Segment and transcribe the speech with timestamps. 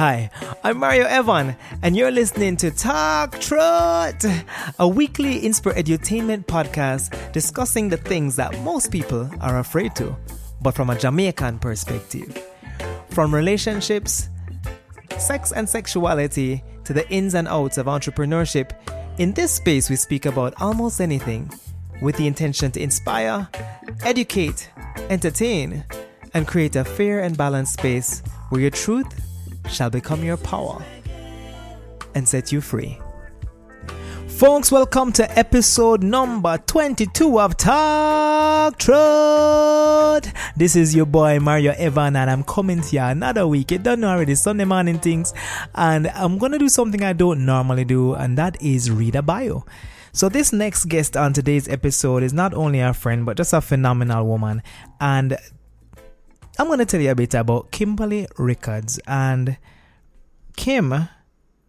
[0.00, 0.30] Hi,
[0.64, 4.24] I'm Mario Evan, and you're listening to Talk Truth,
[4.78, 10.16] a weekly Inspire Edutainment podcast discussing the things that most people are afraid to,
[10.62, 12.42] but from a Jamaican perspective.
[13.10, 14.30] From relationships,
[15.18, 18.70] sex and sexuality, to the ins and outs of entrepreneurship,
[19.18, 21.52] in this space we speak about almost anything
[22.00, 23.46] with the intention to inspire,
[24.02, 24.70] educate,
[25.10, 25.84] entertain,
[26.32, 29.26] and create a fair and balanced space where your truth
[29.70, 30.82] shall become your power
[32.14, 32.98] and set you free.
[34.26, 40.32] Folks, welcome to episode number 22 of Talk Truth.
[40.56, 43.70] This is your boy Mario Evan, and I'm coming to you another week.
[43.70, 45.34] You don't know already, Sunday morning things,
[45.74, 49.66] and I'm gonna do something I don't normally do, and that is read a bio.
[50.12, 53.60] So, this next guest on today's episode is not only a friend, but just a
[53.60, 54.62] phenomenal woman.
[55.00, 55.36] And
[56.60, 59.00] I'm going to tell you a bit about Kimberly Rickards.
[59.06, 59.56] And
[60.58, 61.08] Kim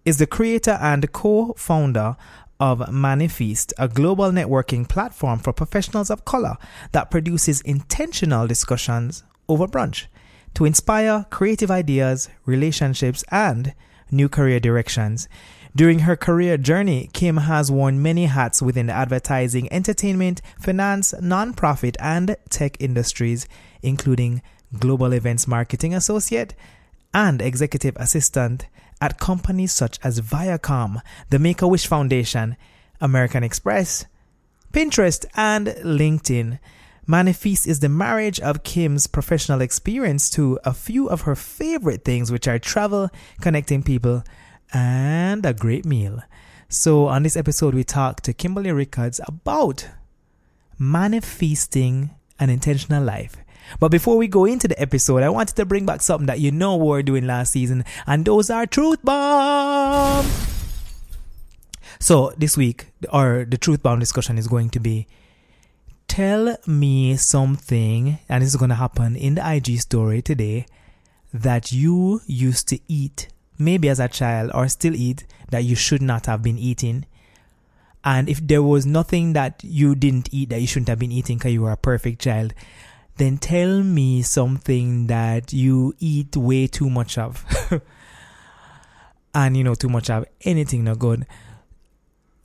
[0.04, 2.18] is the creator and co founder
[2.60, 6.58] of Manifeast, a global networking platform for professionals of color
[6.92, 10.08] that produces intentional discussions over brunch
[10.56, 13.74] to inspire creative ideas, relationships, and
[14.12, 15.30] new career directions.
[15.74, 21.96] During her career journey, Kim has worn many hats within the advertising, entertainment, finance, nonprofit,
[22.02, 23.48] and tech industries,
[23.82, 24.42] including
[24.78, 26.54] Global Events Marketing Associate
[27.14, 28.68] and Executive Assistant
[29.02, 32.56] at companies such as Viacom, the Make a Wish Foundation,
[33.00, 34.06] American Express,
[34.72, 36.60] Pinterest, and LinkedIn.
[37.08, 42.32] Manifeast is the marriage of Kim's professional experience to a few of her favorite things,
[42.32, 43.10] which are travel,
[43.42, 44.24] connecting people,
[44.72, 46.22] and a great meal.
[46.70, 49.90] So, on this episode, we talk to Kimberly Rickards about
[50.80, 53.36] manifesting an intentional life.
[53.80, 56.52] But before we go into the episode, I wanted to bring back something that you
[56.52, 60.26] know we were doing last season, and those are Truth Bomb!
[62.00, 65.08] So, this week, or the Truth Bomb discussion is going to be
[66.08, 70.66] tell me something, and this is going to happen in the IG story today,
[71.34, 76.02] that you used to eat maybe as a child or still eat that you should
[76.02, 77.06] not have been eating.
[78.04, 81.38] And if there was nothing that you didn't eat that you shouldn't have been eating
[81.38, 82.54] because you were a perfect child,
[83.22, 87.46] then tell me something that you eat way too much of.
[89.36, 91.28] and you know, too much of anything not good.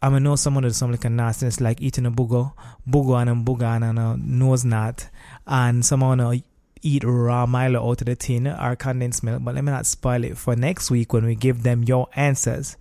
[0.02, 2.52] I mean, know someone does something like a nastiness like eating a booger,
[2.88, 5.08] booger and a booger and a nose knot,
[5.46, 6.34] and someone uh,
[6.82, 10.24] eat raw Milo out of the tin or condensed milk, but let me not spoil
[10.24, 12.76] it for next week when we give them your answers.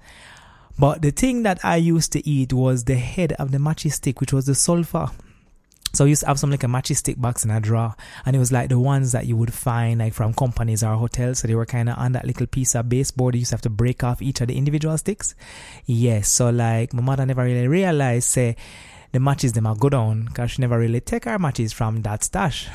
[0.77, 4.19] But the thing that I used to eat was the head of the matchy stick,
[4.19, 5.09] which was the sulfur.
[5.95, 7.95] So I used to have some like a matchy stick box in a drawer,
[8.25, 11.39] and it was like the ones that you would find like from companies or hotels.
[11.39, 13.35] So they were kind of on that little piece of baseboard.
[13.35, 15.35] You used to have to break off each of the individual sticks.
[15.85, 18.57] Yes, so like my mother never really realized say
[19.13, 22.23] the matches them are good on because she never really take our matches from that
[22.23, 22.67] stash.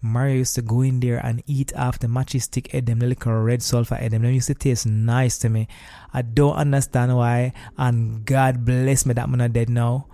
[0.00, 3.06] Mario used to go in there and eat off the matchy stick head, them the
[3.06, 4.22] little red sulfur head, them.
[4.22, 5.68] Them used to taste nice to me.
[6.12, 10.06] I don't understand why, and God bless me that I'm not dead now.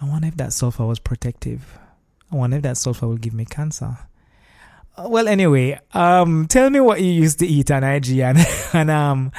[0.00, 1.78] I wonder if that sulfur was protective.
[2.32, 3.96] I wonder if that sulfur will give me cancer.
[4.96, 8.38] Uh, well, anyway, um, tell me what you used to eat on IG, and,
[8.72, 9.32] and um,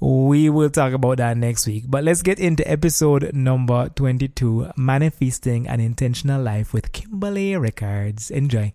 [0.00, 1.84] we will talk about that next week.
[1.86, 8.30] But let's get into episode number 22 Manifesting an Intentional Life with Kimberly Rickards.
[8.30, 8.72] Enjoy.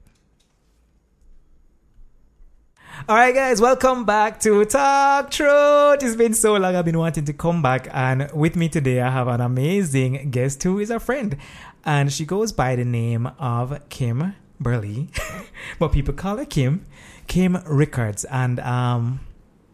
[3.08, 6.04] All right, guys, welcome back to Talk Truth.
[6.04, 6.76] It's been so long.
[6.76, 10.62] I've been wanting to come back, and with me today, I have an amazing guest
[10.64, 11.38] who is a friend,
[11.86, 15.08] and she goes by the name of Kim Burley,
[15.80, 16.86] but people call her Kim,
[17.28, 19.22] Kim Rickards, and um,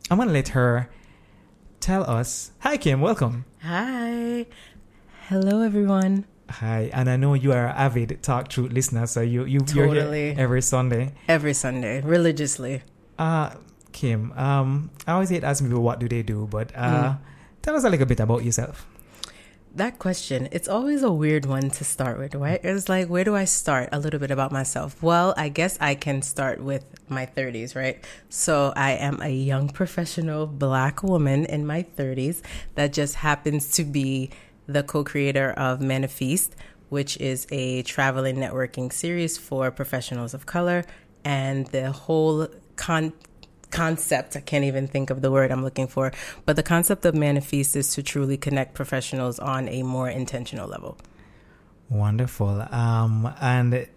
[0.09, 0.89] I'm gonna let her
[1.79, 2.51] tell us.
[2.59, 3.01] Hi, Kim.
[3.01, 3.45] Welcome.
[3.63, 4.45] Hi.
[5.27, 6.25] Hello, everyone.
[6.49, 9.95] Hi, and I know you are an avid Talk Truth listener, so you you totally.
[9.95, 11.13] you're here every Sunday.
[11.27, 12.83] Every Sunday, religiously.
[13.17, 13.51] Uh,
[13.91, 17.17] Kim, um, I always hate asking people what do they do, but uh, mm.
[17.61, 18.85] tell us a little bit about yourself.
[19.73, 22.59] That question, it's always a weird one to start with, right?
[22.63, 23.89] It's like, where do I start?
[23.91, 25.01] A little bit about myself.
[25.01, 28.03] Well, I guess I can start with my 30s, right?
[28.29, 32.41] So I am a young professional black woman in my 30s
[32.75, 34.29] that just happens to be
[34.67, 36.51] the co creator of Manifeast,
[36.89, 40.83] which is a travel and networking series for professionals of color.
[41.23, 43.13] And the whole con-
[43.71, 44.35] concept.
[44.35, 46.11] I can't even think of the word I'm looking for,
[46.45, 50.97] but the concept of Manifeast is to truly connect professionals on a more intentional level.
[51.89, 52.65] Wonderful.
[52.71, 53.87] Um, and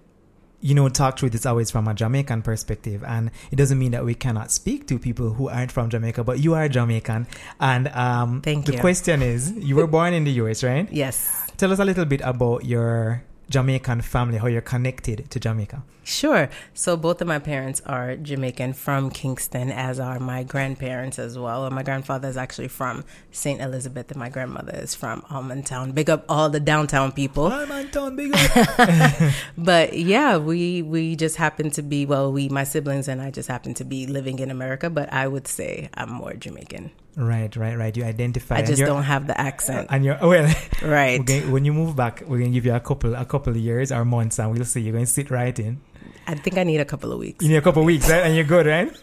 [0.60, 4.04] you know, talk truth is always from a Jamaican perspective, and it doesn't mean that
[4.04, 6.24] we cannot speak to people who aren't from Jamaica.
[6.24, 7.28] But you are Jamaican,
[7.60, 8.80] and um, Thank the you.
[8.80, 10.90] question is, you were born in the US, right?
[10.90, 11.48] Yes.
[11.56, 15.82] Tell us a little bit about your Jamaican family, how you're connected to Jamaica.
[16.08, 16.48] Sure.
[16.72, 21.66] So both of my parents are Jamaican from Kingston, as are my grandparents as well.
[21.66, 23.60] And my grandfather is actually from St.
[23.60, 25.92] Elizabeth, and my grandmother is from Allman Town.
[25.92, 27.46] Big up all the downtown people.
[27.46, 29.32] I'm big up.
[29.58, 33.48] But yeah, we we just happen to be well, we my siblings and I just
[33.48, 34.88] happen to be living in America.
[34.88, 36.90] But I would say I'm more Jamaican.
[37.18, 37.96] Right, right, right.
[37.96, 38.58] You identify.
[38.58, 39.88] I just don't have the accent.
[39.90, 40.54] And you're well.
[40.82, 41.24] Right.
[41.24, 43.90] going, when you move back, we're gonna give you a couple, a couple of years
[43.90, 44.80] or months, and we'll see.
[44.82, 45.80] You're going to sit right in.
[46.28, 47.42] I think I need a couple of weeks.
[47.42, 48.22] You need a couple of weeks, right?
[48.22, 48.96] And you're good, right?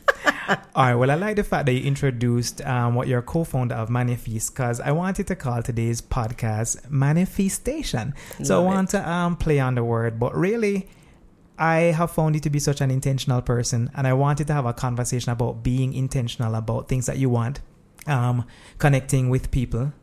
[0.75, 0.95] All right.
[0.95, 4.53] Well, I like the fact that you introduced um, what you're a co-founder of Manifeast
[4.53, 8.13] because I wanted to call today's podcast Manifestation.
[8.43, 10.87] So I want to um, play on the word, but really,
[11.57, 14.65] I have found you to be such an intentional person, and I wanted to have
[14.65, 17.61] a conversation about being intentional about things that you want,
[18.07, 18.45] um,
[18.77, 19.93] connecting with people,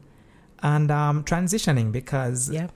[0.63, 2.69] and um, transitioning because Yeah.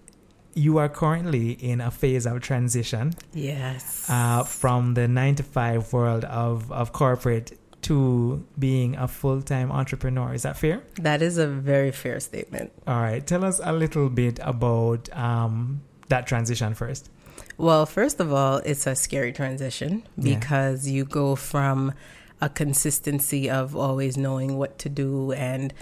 [0.55, 4.07] you are currently in a phase of transition Yes.
[4.09, 9.71] uh, from the nine to five world of, of corporate to being a full time
[9.71, 10.35] entrepreneur.
[10.35, 10.83] Is that fair?
[10.97, 12.73] that is a very fair statement.
[12.87, 13.25] All right.
[13.25, 17.11] Tell us a little bit about um, that transition first.
[17.59, 20.35] Well, first of all, it's a scary transition Yeah.
[20.39, 21.93] because you go from
[22.41, 25.73] a consistency of always knowing what to do and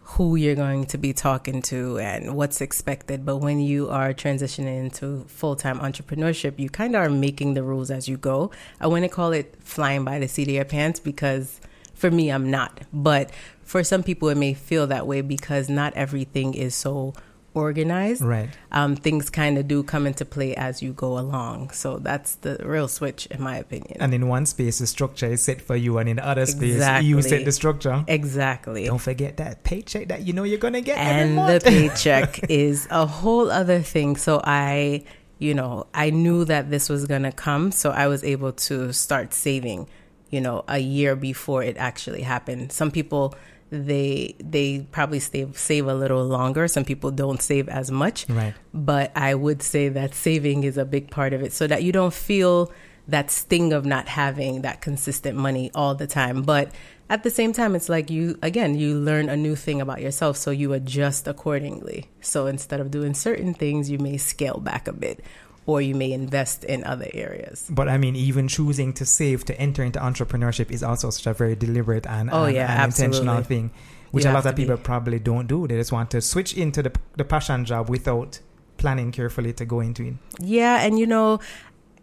[0.00, 3.24] who you're going to be talking to and what's expected.
[3.24, 7.62] But when you are transitioning into full time entrepreneurship, you kind of are making the
[7.62, 8.50] rules as you go.
[8.80, 11.60] I wouldn't call it flying by the seat of your pants because
[11.94, 12.80] for me, I'm not.
[12.92, 13.30] But
[13.62, 17.14] for some people, it may feel that way because not everything is so
[17.54, 18.48] organized Right.
[18.72, 21.70] um, things kind of do come into play as you go along.
[21.70, 23.96] So that's the real switch, in my opinion.
[24.00, 26.82] And in one space, the structure is set for you, and in the other space,
[27.02, 28.04] you set the structure.
[28.08, 28.84] exactly.
[28.86, 32.40] Don't forget that paycheck that you know you're going to get every And the paycheck
[32.50, 34.16] is a whole other thing.
[34.16, 35.04] So I,
[35.38, 37.72] you know, I knew that this was going to come.
[37.72, 39.88] So I was able to start saving,
[40.30, 42.70] you know, a year before it actually happened.
[42.72, 43.34] Some people,
[43.70, 48.54] they they probably save save a little longer some people don't save as much Right.
[48.74, 51.92] but I would say that saving is a big part of it so that you
[51.92, 52.72] don't feel
[53.08, 56.42] that sting of not having that consistent money all the time.
[56.42, 56.70] But
[57.08, 60.36] at the same time, it's like you, again, you learn a new thing about yourself,
[60.36, 62.08] so you adjust accordingly.
[62.20, 65.24] So instead of doing certain things, you may scale back a bit
[65.70, 67.66] or you may invest in other areas.
[67.70, 71.32] But I mean, even choosing to save to enter into entrepreneurship is also such a
[71.34, 73.70] very deliberate and, Oh, and- yeah, and intentional thing,
[74.10, 74.62] which You a lot of to be.
[74.64, 75.66] people probably don't do.
[75.68, 78.40] They just want to switch into the, the passion job without
[78.76, 80.14] planning carefully to go into it.
[80.40, 81.40] Yeah, and you know,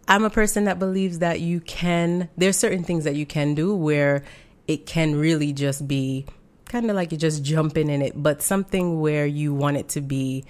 [0.06, 3.74] I'm a person that believes that you can, there's certain things that you can do
[3.74, 4.24] where
[4.66, 6.24] it can really just be
[6.66, 10.00] kind of like you're just jumping in it, but something where you want it to
[10.00, 10.44] be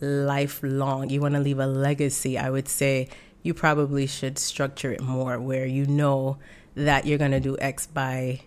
[0.00, 1.10] lifelong.
[1.10, 3.08] You want to leave a legacy, I would say
[3.42, 6.38] you probably should structure it more where you know
[6.74, 8.40] that you're going to do X by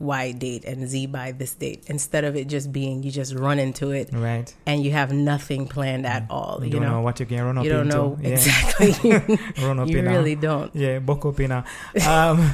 [0.00, 3.58] Y date and Z by this date instead of it just being you just run
[3.58, 4.52] into it Right.
[4.66, 6.58] and you have nothing planned at all.
[6.60, 6.90] You, You, don't know.
[6.92, 7.96] know, what you can run up you don't into.
[7.96, 8.28] know Yeah.
[8.30, 8.92] exactly.
[9.92, 10.74] You really don't.
[10.74, 11.64] Yeah, buck up in a.
[12.08, 12.50] Um,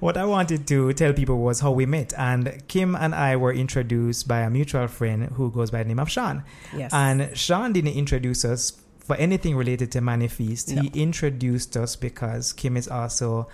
[0.00, 2.12] what I wanted to tell people was how we met.
[2.18, 6.00] And Kim and I were introduced by a mutual friend who goes by the name
[6.00, 6.42] of Sean.
[6.76, 6.90] Yes.
[6.92, 10.74] And Sean didn't introduce us for anything related to Manifeast.
[10.74, 10.82] No.
[10.82, 13.48] He introduced us because Kim is also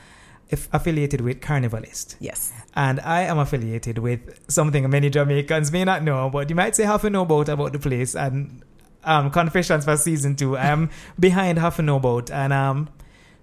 [0.52, 2.16] aff- affiliated with Carnivalist.
[2.20, 2.52] yes.
[2.74, 6.84] And I am affiliated with something many Jamaicans may not know, but you might say
[6.84, 8.14] half a know about about the place.
[8.14, 8.62] And
[9.02, 12.30] um, Confessions for season two, I am behind half a know about.
[12.30, 12.88] And um,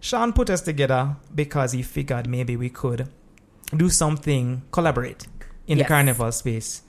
[0.04, 3.08] Sean put us together because he figured maybe we could
[3.78, 5.26] do something, collaborate
[5.66, 6.82] in the carnival space.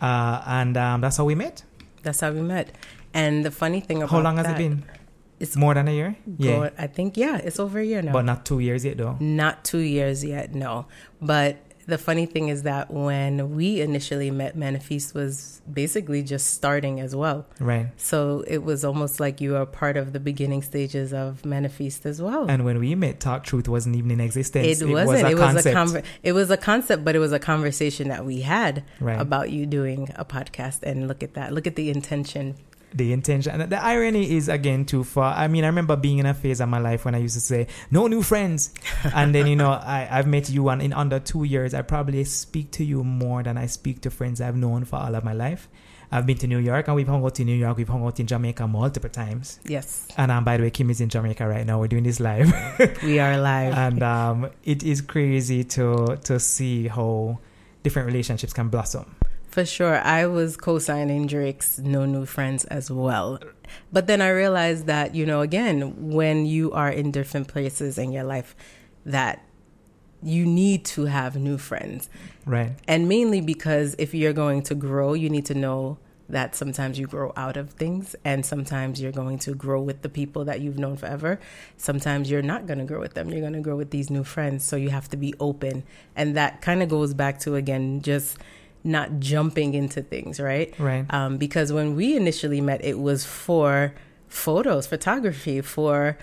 [0.00, 1.64] Uh, and um, that's how we met.
[2.04, 2.70] That's how we met.
[3.12, 4.84] And the funny thing about How long has that, it been?
[5.40, 6.16] It's More than a year?
[6.38, 6.70] Yeah.
[6.78, 8.12] I think yeah, it's over a year now.
[8.12, 9.16] But not two years yet, though.
[9.18, 10.86] Not two years yet, no.
[11.20, 11.56] But
[11.86, 17.14] the funny thing is that when we initially met, Manifeast was basically just starting as
[17.14, 17.46] well.
[17.60, 17.88] Right.
[17.96, 22.20] So it was almost like you were part of the beginning stages of Manifeast as
[22.20, 22.46] well.
[22.50, 24.66] And when we met, Talk Truth wasn't even in existence.
[24.82, 25.06] it wasn't.
[25.08, 25.66] was a it was concept.
[25.66, 29.20] a conver- It was a concept, but it was a conversation that we had Right.
[29.20, 30.82] about you doing a podcast.
[30.82, 31.52] And look at that.
[31.52, 32.56] Look at the intention.
[32.96, 36.26] The intention and the irony is again too far i mean i remember being in
[36.26, 38.72] a phase of my life when i used to say no new friends
[39.14, 42.24] and then you know I, i've met you and in under two years i probably
[42.24, 45.32] speak to you more than i speak to friends i've known for all of my
[45.32, 45.68] life
[46.10, 47.76] I've been to New York and we've hung out in New York.
[47.76, 49.58] We've hung out in Jamaica multiple times.
[49.64, 50.06] Yes.
[50.16, 51.80] And um, by the way, Kim is in Jamaica right now.
[51.80, 52.52] We're doing this live.
[53.02, 53.74] we are live.
[53.76, 57.38] and um, it is crazy to to see how
[57.82, 59.16] different relationships can blossom.
[59.56, 60.02] For sure.
[60.02, 63.38] I was co signing Drake's No New Friends as well.
[63.90, 68.12] But then I realized that, you know, again, when you are in different places in
[68.12, 68.54] your life,
[69.06, 69.42] that
[70.22, 72.10] you need to have new friends.
[72.44, 72.72] Right.
[72.86, 75.96] And mainly because if you're going to grow, you need to know
[76.28, 80.10] that sometimes you grow out of things and sometimes you're going to grow with the
[80.10, 81.40] people that you've known forever.
[81.78, 83.30] Sometimes you're not going to grow with them.
[83.30, 84.64] You're going to grow with these new friends.
[84.64, 85.82] So you have to be open.
[86.14, 88.36] And that kind of goes back to, again, just
[88.86, 90.74] not jumping into things, right?
[90.78, 91.04] Right.
[91.12, 93.94] Um, because when we initially met, it was for
[94.28, 96.16] photos, photography, for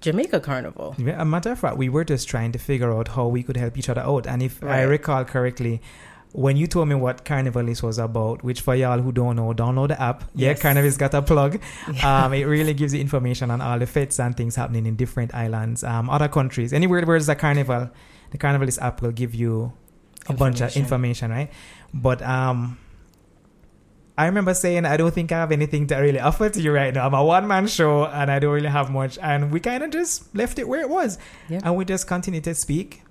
[0.00, 0.96] Jamaica Carnival.
[1.16, 3.78] A matter of fact, we were just trying to figure out how we could help
[3.78, 4.26] each other out.
[4.26, 4.80] And if right.
[4.80, 5.80] I recall correctly,
[6.32, 9.88] when you told me what Carnivalist was about, which for y'all who don't know, download
[9.88, 10.24] the app.
[10.34, 10.62] Yes.
[10.62, 11.60] Yeah, Carnivalist got a plug.
[11.92, 12.24] Yeah.
[12.24, 15.34] Um, it really gives you information on all the fetes and things happening in different
[15.34, 16.72] islands, um, other countries.
[16.72, 17.90] Anywhere where there's a carnival,
[18.30, 19.72] the Carnivalist app will give you
[20.30, 21.50] a bunch of information, right?
[21.92, 22.78] But um,
[24.20, 26.92] I remember saying, I don't think I have anything to really offer to you right
[26.92, 27.06] now.
[27.06, 29.16] I'm a one man show and I don't really have much.
[29.16, 31.18] And we kind of just left it where it was.
[31.48, 31.60] Yeah.
[31.64, 33.02] And we just continued to speak.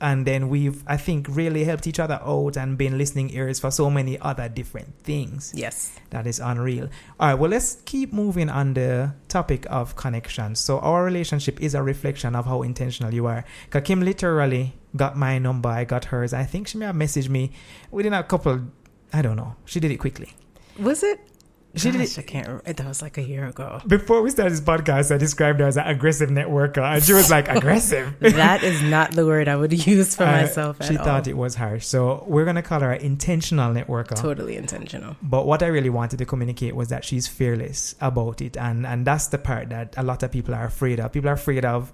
[0.00, 3.70] And then we've, I think, really helped each other out and been listening ears for
[3.70, 5.52] so many other different things.
[5.54, 5.98] Yes.
[6.10, 6.88] That is unreal.
[7.20, 10.60] All right, well, let's keep moving on the topic of connections.
[10.60, 13.44] So, our relationship is a reflection of how intentional you are.
[13.70, 16.32] Kakim literally got my number, I got hers.
[16.32, 17.52] I think she may have messaged me
[17.90, 18.60] within a couple,
[19.12, 19.56] I don't know.
[19.64, 20.32] She did it quickly.
[20.78, 21.20] Was it?
[21.76, 22.18] She Gosh, did it.
[22.18, 22.46] I can't.
[22.46, 22.72] Remember.
[22.72, 23.80] That was like a year ago.
[23.86, 27.30] Before we started this podcast, I described her as an aggressive networker, and she was
[27.30, 30.76] like, "Aggressive." that is not the word I would use for uh, myself.
[30.84, 31.04] she all.
[31.04, 34.14] thought it was harsh, so we're gonna call her an intentional networker.
[34.14, 35.16] Totally intentional.
[35.20, 39.04] But what I really wanted to communicate was that she's fearless about it, and and
[39.04, 41.10] that's the part that a lot of people are afraid of.
[41.10, 41.92] People are afraid of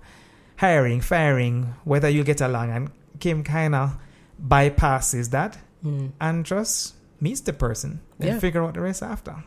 [0.60, 3.96] hiring, firing, whether you get along, and Kim kind of
[4.46, 6.12] bypasses that mm.
[6.20, 8.38] and just meets the person and yeah.
[8.38, 9.42] figure out the rest after.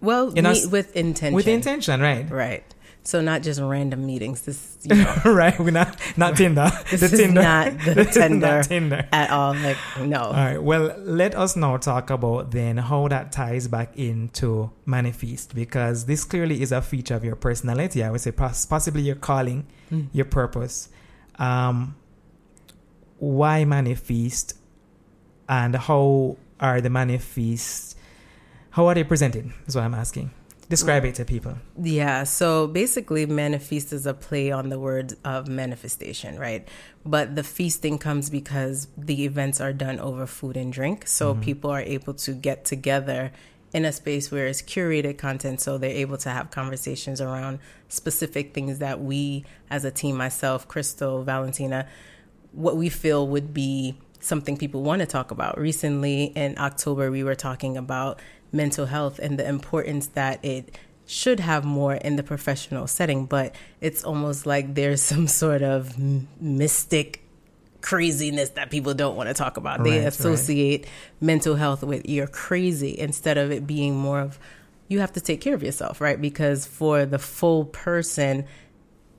[0.00, 1.34] Well, you meet with intention.
[1.34, 2.28] With intention, right?
[2.30, 2.64] Right.
[3.04, 4.42] So not just random meetings.
[4.42, 5.58] This, you know, right?
[5.58, 6.70] We're not not Tinder.
[6.90, 7.40] this the Tinder.
[7.40, 9.54] is not the Tinder, not Tinder at all.
[9.54, 10.20] Like no.
[10.20, 10.62] All right.
[10.62, 16.24] Well, let us now talk about then how that ties back into Manifeast because this
[16.24, 18.04] clearly is a feature of your personality.
[18.04, 20.08] I would say possibly your calling, mm.
[20.12, 20.90] your purpose.
[21.38, 21.96] Um,
[23.18, 24.54] why Manifeast,
[25.48, 27.94] and how are the Manifeast?
[28.70, 29.50] How are they presented?
[29.66, 30.30] Is what I'm asking.
[30.68, 31.56] Describe it to people.
[31.80, 32.24] Yeah.
[32.24, 36.68] So basically, Manifeast is a play on the word of manifestation, right?
[37.06, 41.08] But the feasting comes because the events are done over food and drink.
[41.08, 41.42] So mm-hmm.
[41.42, 43.32] people are able to get together
[43.72, 45.62] in a space where it's curated content.
[45.62, 50.68] So they're able to have conversations around specific things that we, as a team, myself,
[50.68, 51.88] Crystal, Valentina,
[52.52, 55.58] what we feel would be something people want to talk about.
[55.58, 58.20] Recently in October, we were talking about
[58.52, 60.76] mental health and the importance that it
[61.06, 65.98] should have more in the professional setting, but it's almost like there's some sort of
[66.40, 67.22] mystic
[67.80, 69.80] craziness that people don't want to talk about.
[69.80, 70.90] Right, they associate right.
[71.20, 74.38] mental health with you're crazy instead of it being more of
[74.88, 76.20] you have to take care of yourself, right?
[76.20, 78.46] Because for the full person,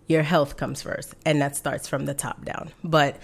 [0.08, 2.72] your health comes first, and that starts from the top down.
[2.84, 3.18] But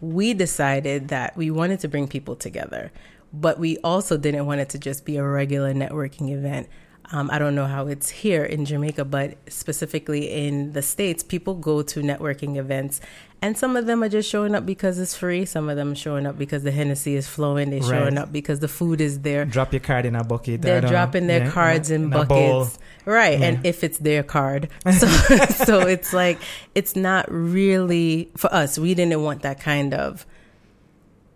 [0.00, 2.92] we decided that we wanted to bring people together,
[3.32, 6.68] but we also didn't want it to just be a regular networking event.
[7.10, 11.54] Um, I don't know how it's here in Jamaica, but specifically in the States, people
[11.54, 13.00] go to networking events
[13.40, 15.44] and some of them are just showing up because it's free.
[15.44, 17.70] Some of them are showing up because the Hennessy is flowing.
[17.70, 19.44] They're showing up because the food is there.
[19.44, 20.62] Drop your card in a bucket.
[20.62, 22.78] They're dropping their yeah, cards in, in buckets.
[23.04, 23.38] Right.
[23.38, 23.46] Yeah.
[23.46, 24.68] And if it's their card.
[24.98, 26.38] So, so it's like,
[26.74, 30.26] it's not really, for us, we didn't want that kind of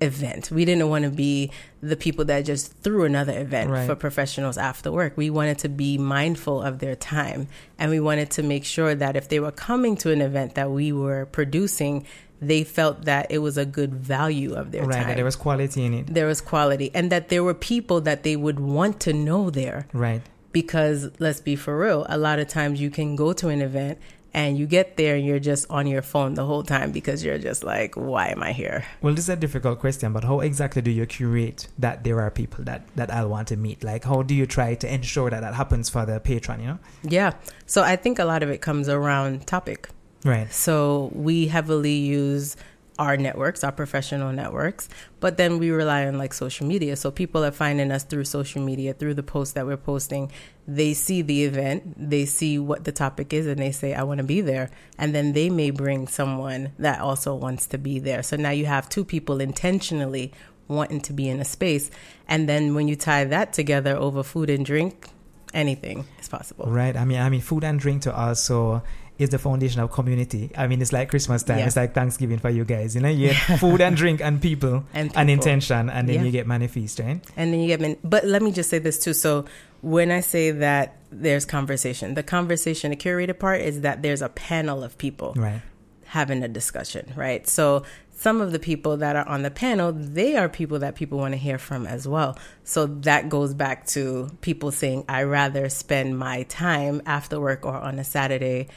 [0.02, 0.50] event.
[0.50, 1.50] We didn't want to be
[1.82, 3.86] the people that just threw another event right.
[3.86, 5.16] for professionals after work.
[5.16, 9.16] We wanted to be mindful of their time and we wanted to make sure that
[9.16, 12.06] if they were coming to an event that we were producing,
[12.40, 15.06] they felt that it was a good value of their right, time.
[15.08, 16.06] Right, there was quality in it.
[16.08, 19.86] There was quality and that there were people that they would want to know there.
[19.92, 20.22] Right.
[20.50, 23.98] Because let's be for real, a lot of times you can go to an event
[24.34, 27.38] and you get there and you're just on your phone the whole time because you're
[27.38, 28.84] just like why am i here?
[29.00, 32.30] Well this is a difficult question but how exactly do you curate that there are
[32.30, 33.82] people that that i'll want to meet?
[33.82, 36.78] Like how do you try to ensure that that happens for the patron you know?
[37.02, 37.34] Yeah.
[37.66, 39.88] So i think a lot of it comes around topic.
[40.24, 40.52] Right.
[40.52, 42.56] So we heavily use
[43.02, 44.88] our networks, our professional networks,
[45.20, 46.96] but then we rely on like social media.
[46.96, 50.30] So people are finding us through social media, through the posts that we're posting.
[50.66, 54.18] They see the event, they see what the topic is, and they say, I want
[54.18, 54.70] to be there.
[54.98, 58.22] And then they may bring someone that also wants to be there.
[58.22, 60.32] So now you have two people intentionally
[60.68, 61.90] wanting to be in a space.
[62.28, 65.08] And then when you tie that together over food and drink,
[65.52, 66.66] anything is possible.
[66.66, 66.96] Right.
[66.96, 68.42] I mean, I mean, food and drink to us.
[68.42, 68.82] So
[69.22, 70.50] is the foundation of community.
[70.56, 71.58] I mean, it's like Christmas time.
[71.58, 71.66] Yeah.
[71.66, 72.94] It's like Thanksgiving for you guys.
[72.94, 75.20] You know, you get food and drink and people and, people.
[75.20, 76.22] and intention, and then yeah.
[76.22, 77.20] you get Manifeast, right?
[77.36, 77.80] And then you get.
[77.80, 79.14] Man- but let me just say this too.
[79.14, 79.44] So
[79.80, 84.28] when I say that there's conversation, the conversation, the curated part is that there's a
[84.28, 85.62] panel of people, right,
[86.04, 87.46] having a discussion, right?
[87.48, 87.84] So
[88.22, 91.32] some of the people that are on the panel, they are people that people want
[91.32, 92.38] to hear from as well.
[92.62, 97.74] So that goes back to people saying, I rather spend my time after work or
[97.74, 98.68] on a Saturday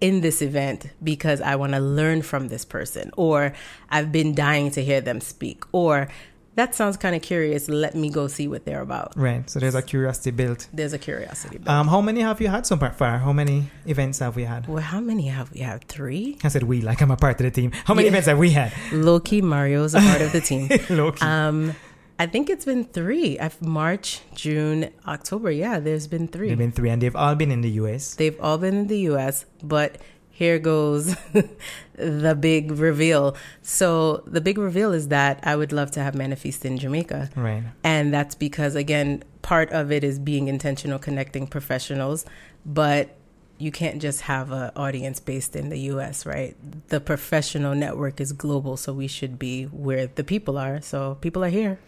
[0.00, 3.52] in this event because I want to learn from this person, or
[3.90, 6.08] I've been dying to hear them speak, or
[6.56, 7.68] that sounds kind of curious.
[7.68, 9.12] Let me go see what they're about.
[9.14, 9.48] Right.
[9.48, 10.68] So there's a curiosity built.
[10.72, 11.68] There's a curiosity built.
[11.68, 13.18] Um, how many have you had so far?
[13.18, 14.66] How many events have we had?
[14.66, 15.86] Well, how many have we had?
[15.86, 16.38] Three.
[16.42, 17.72] I said we, like I'm a part of the team.
[17.84, 18.12] How many yeah.
[18.12, 18.72] events have we had?
[18.90, 20.70] Loki Mario's a part of the team.
[20.90, 21.20] Loki.
[21.20, 21.74] Um,
[22.18, 23.38] I think it's been three.
[23.38, 25.50] I've March, June, October.
[25.50, 26.48] Yeah, there's been three.
[26.48, 28.14] There've been three, and they've all been in the U.S.
[28.14, 29.98] They've all been in the U.S., but
[30.30, 31.14] here goes
[31.94, 33.36] the big reveal.
[33.62, 37.30] So the big reveal is that I would love to have Manifeast in Jamaica.
[37.36, 37.64] Right.
[37.82, 42.26] And that's because again, part of it is being intentional connecting professionals,
[42.66, 43.16] but
[43.56, 46.54] you can't just have an audience based in the US, right?
[46.88, 50.82] The professional network is global, so we should be where the people are.
[50.82, 51.78] So people are here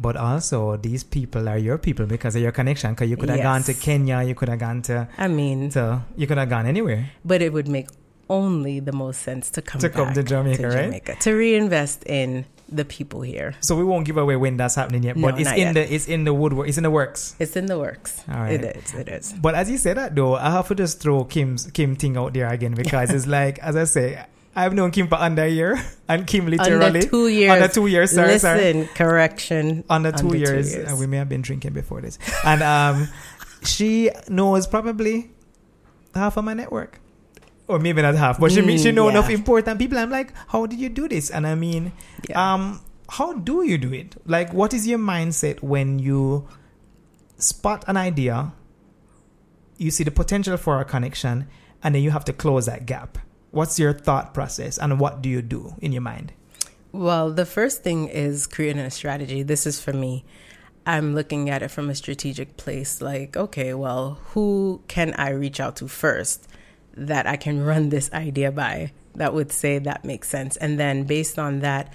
[0.00, 2.92] but also these people are your people because of your connection.
[2.92, 3.44] Because you could have yes.
[3.44, 5.08] gone to Kenya, you could have gone to.
[5.18, 7.10] I mean, so you could have gone anywhere.
[7.24, 7.88] But it would make
[8.30, 10.84] only the most sense to come to come to Jamaica, to right?
[10.84, 13.54] Jamaica, to reinvest in the people here.
[13.60, 15.74] So we won't give away when that's happening yet, no, but it's in yet.
[15.74, 16.68] the it's in the woodwork.
[16.68, 17.34] It's in the works.
[17.38, 18.22] It's in the works.
[18.28, 18.94] All right, it is.
[18.94, 19.32] It is.
[19.32, 22.34] But as you say that though, I have to just throw Kim's Kim thing out
[22.34, 24.24] there again because it's like as I say,
[24.58, 27.52] I've known Kim for under a year, and Kim literally under two years.
[27.52, 28.88] Under two years, sorry, Listen, sorry.
[28.96, 29.84] correction.
[29.88, 30.94] Under two, under years, two years.
[30.94, 33.08] we may have been drinking before this, and um,
[33.64, 35.30] she knows probably
[36.12, 36.98] half of my network,
[37.68, 39.12] or maybe not half, but she mm, she know yeah.
[39.12, 39.96] enough important people.
[39.96, 41.30] I'm like, how did you do this?
[41.30, 41.92] And I mean,
[42.28, 42.54] yeah.
[42.54, 44.16] um, how do you do it?
[44.26, 46.48] Like, what is your mindset when you
[47.36, 48.52] spot an idea?
[49.76, 51.46] You see the potential for a connection,
[51.80, 53.18] and then you have to close that gap
[53.50, 56.32] what's your thought process and what do you do in your mind?
[56.92, 59.42] Well, the first thing is creating a strategy.
[59.42, 60.24] This is for me.
[60.86, 65.60] I'm looking at it from a strategic place like, okay, well, who can I reach
[65.60, 66.48] out to first
[66.94, 70.56] that I can run this idea by that would say that makes sense?
[70.56, 71.92] And then based on that,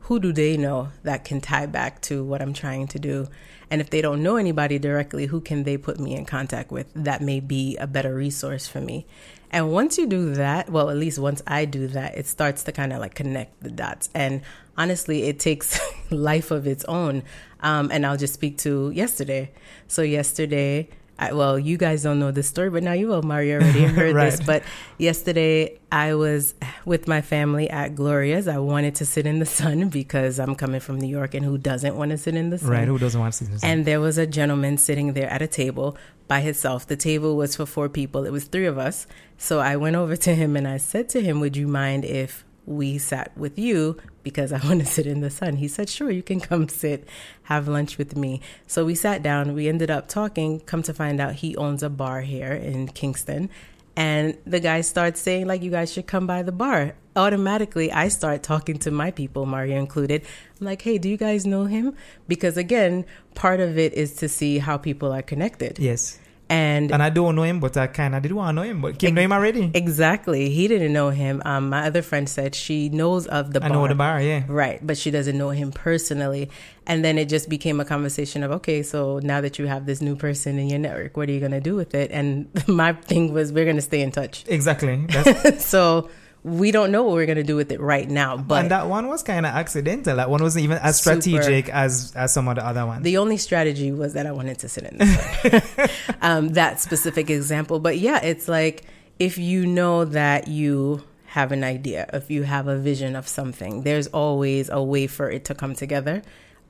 [0.00, 3.28] who do they know that can tie back to what I'm trying to do?
[3.70, 6.86] And if they don't know anybody directly, who can they put me in contact with
[6.94, 9.06] that may be a better resource for me?
[9.50, 12.72] And once you do that, well, at least once I do that, it starts to
[12.72, 14.10] kind of like connect the dots.
[14.14, 14.42] And
[14.76, 15.78] honestly, it takes
[16.10, 17.22] life of its own.
[17.60, 19.52] Um, and I'll just speak to yesterday.
[19.86, 23.22] So, yesterday, I, well, you guys don't know this story, but now you will.
[23.22, 24.30] Mario already heard right.
[24.30, 24.44] this.
[24.44, 24.64] But
[24.98, 28.48] yesterday, I was with my family at Gloria's.
[28.48, 31.56] I wanted to sit in the sun because I'm coming from New York, and who
[31.56, 32.70] doesn't want to sit in the sun?
[32.70, 33.70] Right, who doesn't want to sit in the sun?
[33.70, 35.96] And there was a gentleman sitting there at a table
[36.26, 36.86] by himself.
[36.86, 38.24] The table was for four people.
[38.24, 39.06] It was three of us.
[39.38, 42.44] So I went over to him and I said to him, "Would you mind if
[42.66, 45.56] we sat with you because I want to sit in the sun.
[45.56, 47.06] He said, Sure, you can come sit,
[47.44, 48.40] have lunch with me.
[48.66, 50.60] So we sat down, we ended up talking.
[50.60, 53.50] Come to find out, he owns a bar here in Kingston.
[53.96, 56.96] And the guy starts saying, like, you guys should come by the bar.
[57.14, 60.22] Automatically, I start talking to my people, Mario included.
[60.60, 61.94] I'm like, hey, do you guys know him?
[62.26, 65.78] Because again, part of it is to see how people are connected.
[65.78, 66.18] Yes.
[66.48, 68.82] And and I don't know him, but I kind of did want to know him.
[68.82, 69.70] But Kim ex- know him already.
[69.72, 71.40] Exactly, he didn't know him.
[71.44, 73.64] Um, my other friend said she knows of the.
[73.64, 74.44] I bar, know the bar, yeah.
[74.46, 76.50] Right, but she doesn't know him personally.
[76.86, 80.02] And then it just became a conversation of okay, so now that you have this
[80.02, 82.10] new person in your network, what are you gonna do with it?
[82.10, 84.44] And my thing was we're gonna stay in touch.
[84.46, 85.06] Exactly.
[85.58, 86.10] so
[86.44, 88.36] we don't know what we're gonna do with it right now.
[88.36, 90.16] But and that one was kind of accidental.
[90.16, 91.20] That one wasn't even as super.
[91.20, 93.02] strategic as as some of the other ones.
[93.02, 95.00] The only strategy was that I wanted to sit in
[96.22, 97.80] um, that specific example.
[97.80, 98.84] But yeah, it's like
[99.18, 103.82] if you know that you have an idea, if you have a vision of something,
[103.82, 106.22] there's always a way for it to come together.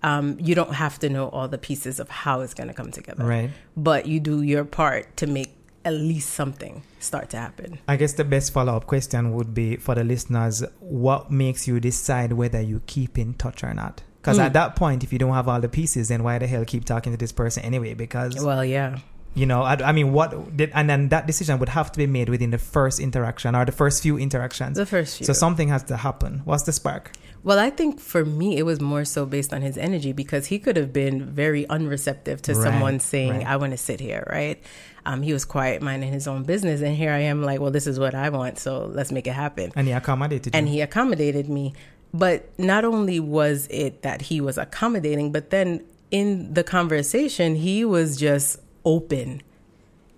[0.05, 2.91] Um, you don't have to know all the pieces of how it's going to come
[2.91, 3.25] together.
[3.25, 3.51] Right.
[3.77, 5.55] But you do your part to make
[5.85, 7.79] at least something start to happen.
[7.87, 11.81] I guess the best follow up question would be for the listeners what makes you
[11.81, 14.03] decide whether you keep in touch or not?
[14.21, 14.45] Because Mm.
[14.47, 16.85] at that point, if you don't have all the pieces, then why the hell keep
[16.87, 17.93] talking to this person anyway?
[17.95, 18.97] Because, Well, yeah.
[19.35, 22.07] you know, I, I mean, what did, and then that decision would have to be
[22.07, 24.79] made within the first interaction or the first few interactions.
[24.79, 25.27] The first few.
[25.27, 26.41] So something has to happen.
[26.47, 27.13] What's the spark?
[27.43, 30.59] Well, I think for me, it was more so based on his energy because he
[30.59, 33.47] could have been very unreceptive to Right, someone saying, right.
[33.47, 34.63] I want to sit here, right?
[35.07, 36.81] Um, he was quiet, minding his own business.
[36.81, 38.59] And here I am, like, well, this is what I want.
[38.59, 39.73] So let's make it happen.
[39.77, 40.75] And he accommodated And you.
[40.75, 41.75] he accommodated me.
[42.13, 47.85] But not only was it that he was accommodating, but then in the conversation, he
[47.85, 49.43] was just open.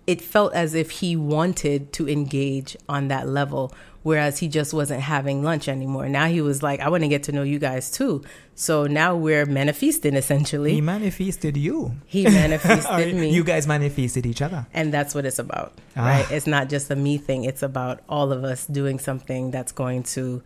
[0.07, 3.73] It felt as if he wanted to engage on that level,
[4.07, 6.09] whereas he just wasn't having lunch anymore.
[6.09, 8.23] Now he was like, I want to get to know you guys too.
[8.55, 10.75] So now we're manifesting essentially.
[10.75, 11.93] He manifested you.
[12.07, 13.31] He manifested me.
[13.31, 14.67] You guys manifested each other.
[14.73, 16.07] And that's what it's about, Ah.
[16.07, 16.31] right?
[16.31, 17.43] It's not just a me thing.
[17.45, 20.41] It's about all of us doing something that's going to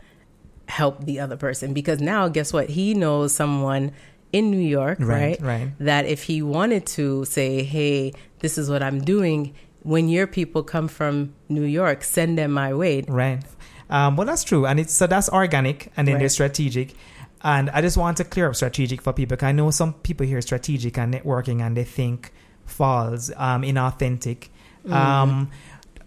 [0.66, 1.74] help the other person.
[1.74, 2.70] Because now, guess what?
[2.70, 3.92] He knows someone
[4.32, 5.42] in New York, Right, right?
[5.42, 5.72] right.
[5.80, 10.62] That if he wanted to say, hey, this is what I'm doing, when your people
[10.62, 13.02] come from New York, send them my way.
[13.08, 13.42] Right.
[13.88, 16.20] Um, well, that's true, and it's so that's organic, and then Right.
[16.20, 16.94] there's strategic.
[17.42, 19.36] And I just want to clear up strategic for people.
[19.36, 22.32] 'cause I know some people hear strategic and networking, and they think
[22.66, 24.48] false, um, inauthentic.
[24.86, 24.92] Mm-hmm.
[24.92, 25.48] Um,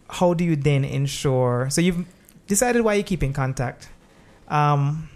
[0.09, 1.67] how do you then ensure?
[1.71, 2.05] So you've
[2.47, 3.89] decided why you keep in contact.
[4.47, 5.09] Um,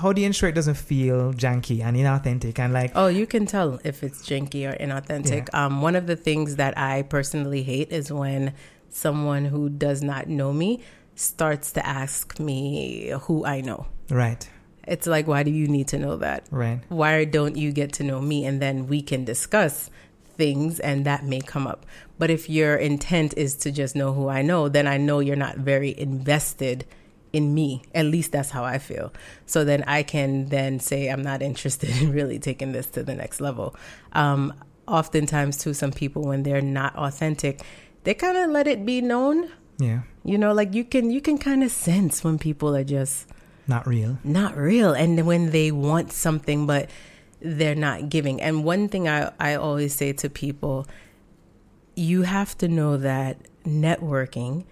[0.00, 4.02] how the it doesn't feel janky and inauthentic and like Oh, you can tell if
[4.02, 5.52] it's janky or inauthentic.
[5.54, 8.54] Um, one of the things that I personally hate is when
[8.88, 10.82] someone who does not know me
[11.14, 13.86] starts to ask me who I know.
[14.10, 14.48] right,
[14.86, 16.46] It's like, why do you need to know that?
[16.50, 18.44] right, Why don't you get to know me?
[18.44, 19.90] And then we can discuss
[20.36, 21.86] things and that may come up.
[22.18, 25.36] But if your intent is to just know who I know, then I know you're
[25.36, 26.84] not very invested
[27.34, 27.82] in me.
[27.94, 29.12] At least that's how I feel.
[29.46, 33.14] So then I can then say, I'm not interested in really taking this to the
[33.14, 33.74] next level.
[34.12, 34.52] Um,
[34.86, 37.60] oftentimes, too, some people, when they're not authentic,
[38.04, 39.50] they kind of let it be known.
[39.78, 43.26] yeah, You know, like you can you can kind of sense when people are just
[43.66, 44.18] not real.
[44.22, 46.90] not real and when they want something but
[47.40, 50.86] they're not giving and one thing i, I always say to people
[51.96, 54.64] you have to know that networking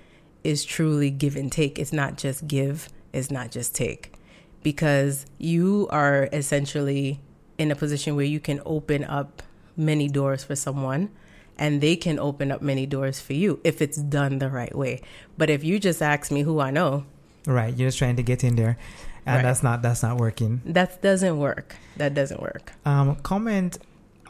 [0.44, 1.78] is truly give and take.
[1.78, 4.14] It's not just give it's not just take.
[4.62, 7.20] Because you are essentially
[7.58, 9.42] in a position where you can open up
[9.76, 11.10] many doors for someone
[11.58, 15.02] and they can open up many doors for you if it's done the right way.
[15.36, 17.04] But if you just ask me who i know
[17.44, 18.78] Right, you're just trying to get in there,
[19.26, 19.42] and Right.
[19.42, 20.60] that's not that's not working.
[20.64, 21.74] that doesn't work.
[21.96, 22.72] That doesn't work.
[22.86, 23.78] Um, comment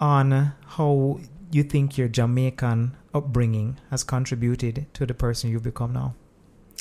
[0.01, 1.21] on how
[1.51, 6.15] you think your Jamaican upbringing has contributed to the person you've become now.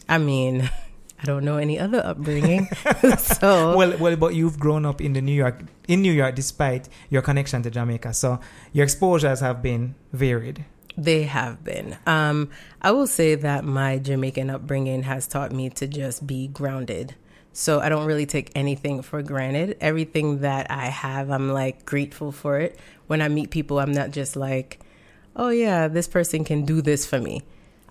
[0.10, 0.70] I mean,
[1.22, 2.68] I don't know any other upbringing.
[3.18, 6.90] so Well, well, but you've grown up in the New York in New York despite
[7.10, 8.40] your connection to Jamaica, so
[8.74, 10.66] your exposures have been varied.
[10.98, 11.98] they have been.
[12.06, 12.50] Um,
[12.82, 17.16] I will say that my Jamaican upbringing has taught me to just be grounded.
[17.54, 19.78] So I don't really take anything for granted.
[19.82, 22.80] Everything that I have, I'm like grateful for it.
[23.08, 24.80] When I meet people, I'm not just like,
[25.36, 27.42] oh yeah, this person can do this for me.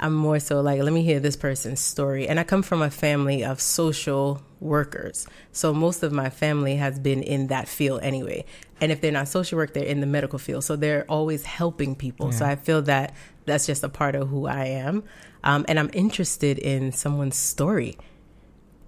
[0.03, 2.26] I'm more so like, let me hear this person's story.
[2.26, 5.26] And I come from a family of social workers.
[5.53, 8.46] So most of my family has been in that field anyway.
[8.81, 10.64] And if they're not social work, they're in the medical field.
[10.64, 12.33] So they're always helping people.
[12.33, 15.05] So I feel that that's just a part of who I am.
[15.44, 17.98] Um, and I'm interested in someone's story.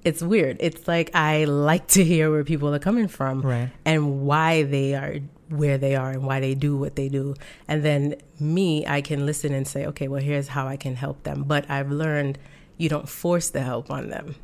[0.05, 0.57] It's weird.
[0.61, 3.69] It's like I like to hear where people are coming from Right.
[3.85, 5.17] and why they are
[5.53, 7.35] where they are and why they do what they do.
[7.69, 11.23] And then me, I can listen and say, okay, well, here's how I can help
[11.25, 11.45] them.
[11.47, 12.39] But I've learned
[12.79, 14.35] you don't force the help on them,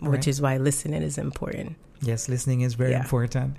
[0.00, 0.10] Right.
[0.12, 1.76] which is why listening is important.
[2.02, 3.00] Yes, listening is very Yeah.
[3.00, 3.56] important.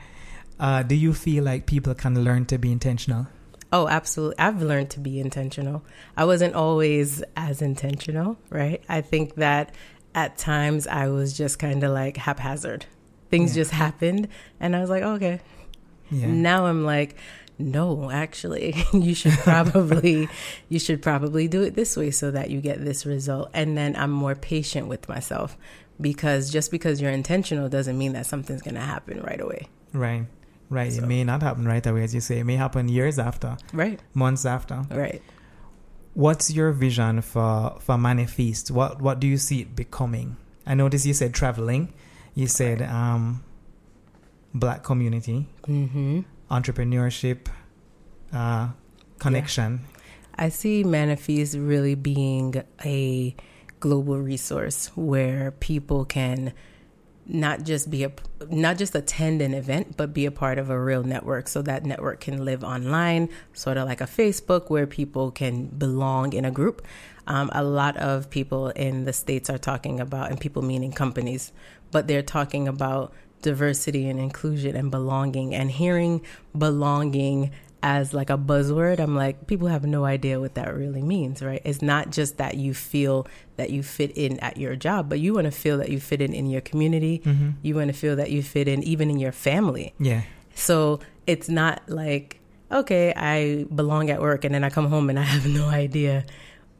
[0.59, 3.27] Uh, do you feel like people can learn to be intentional?
[3.71, 4.39] Oh, absolutely.
[4.39, 5.83] I've learned to be intentional.
[6.17, 8.81] I wasn't always as intentional, right?
[8.89, 9.73] I think that
[10.15, 12.85] at times I was just kind of like haphazard.
[13.29, 13.61] Things Yeah.
[13.61, 14.27] just happened,
[14.59, 15.39] and I was like, okay.
[16.11, 16.27] Yeah.
[16.27, 17.15] Now I'm like,
[17.57, 20.27] no, actually, you should probably
[20.69, 23.49] you should probably do it this way so that you get this result.
[23.53, 25.57] And then I'm more patient with myself
[26.01, 29.67] because just because you're intentional doesn't mean that something's going to happen right away.
[29.93, 30.25] Right.
[30.69, 30.93] Right.
[30.93, 32.39] So- It may not happen right away, as you say.
[32.39, 33.99] It may happen years after, Right?
[34.13, 34.83] months after.
[34.91, 35.21] Right.
[36.13, 38.71] What's your vision for for Manifeast?
[38.71, 40.37] What What do you see it becoming?
[40.65, 41.93] I noticed you said traveling.
[42.35, 43.43] You said um,
[44.53, 46.25] black community, Mhm.
[46.49, 47.47] entrepreneurship,
[48.33, 48.69] uh,
[49.19, 49.81] connection.
[50.37, 53.35] I see Manifeast really being a
[53.79, 56.53] global resource where people can
[57.31, 58.11] not just be a
[58.49, 61.85] not just attend an event but be a part of a real network so that
[61.85, 66.49] network can live online sort of like a facebook where people can belong in a
[66.49, 66.81] group
[67.27, 71.51] um, a lot of people in the states are talking about and people meaning companies
[71.91, 76.21] but they're talking about diversity and inclusion and belonging and hearing
[76.57, 81.41] belonging as like a buzzword, I'm like, people have no idea what that really means,
[81.41, 81.61] right?
[81.63, 85.33] It's not just that you feel that you fit in at your job, but you
[85.33, 87.21] want to feel that you fit in in your community.
[87.23, 87.51] Mm-hmm.
[87.61, 89.93] You want to feel that you fit in even in your family.
[89.99, 90.23] Yeah.
[90.55, 92.39] So it's not like,
[92.71, 96.25] okay, I belong at work and then I come home and I have no idea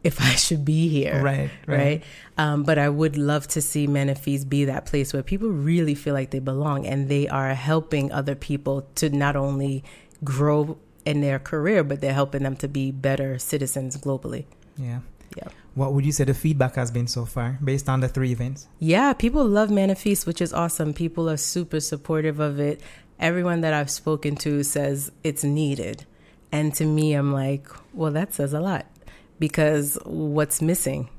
[0.04, 1.22] if I should be here.
[1.22, 1.78] Right, right.
[1.78, 2.04] right?
[2.38, 6.14] Um, but I would love to see Manifeast be that place where people really feel
[6.14, 9.84] like they belong and they are helping other people to not only
[10.24, 14.46] grow in their career, but they're helping them to be better citizens globally.
[14.78, 15.00] Yeah.
[15.38, 15.50] Yeah.
[15.76, 18.68] What would you say the feedback has been so far based on the three events?
[18.80, 20.94] Yeah, people love Manifeast, which is awesome.
[20.94, 22.82] People are super supportive of it.
[23.20, 26.06] Everyone that I've spoken to says it's needed.
[26.52, 28.88] And to me, I'm like, well, that says a lot
[29.40, 31.10] because what's missing?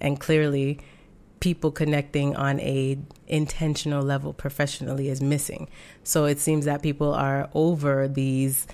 [0.00, 0.78] And clearly,
[1.40, 5.68] people connecting on a intentional level professionally is missing.
[6.02, 8.66] So it seems that people are over these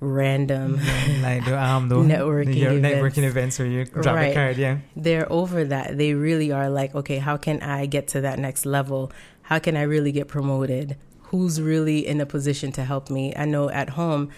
[0.00, 0.80] random
[1.22, 3.18] like the, um, the networking, your events.
[3.18, 4.32] networking events where you drop right.
[4.32, 8.08] a card yeah they're over that they really are like okay how can i get
[8.08, 12.72] to that next level how can i really get promoted who's really in a position
[12.72, 14.30] to help me i know at home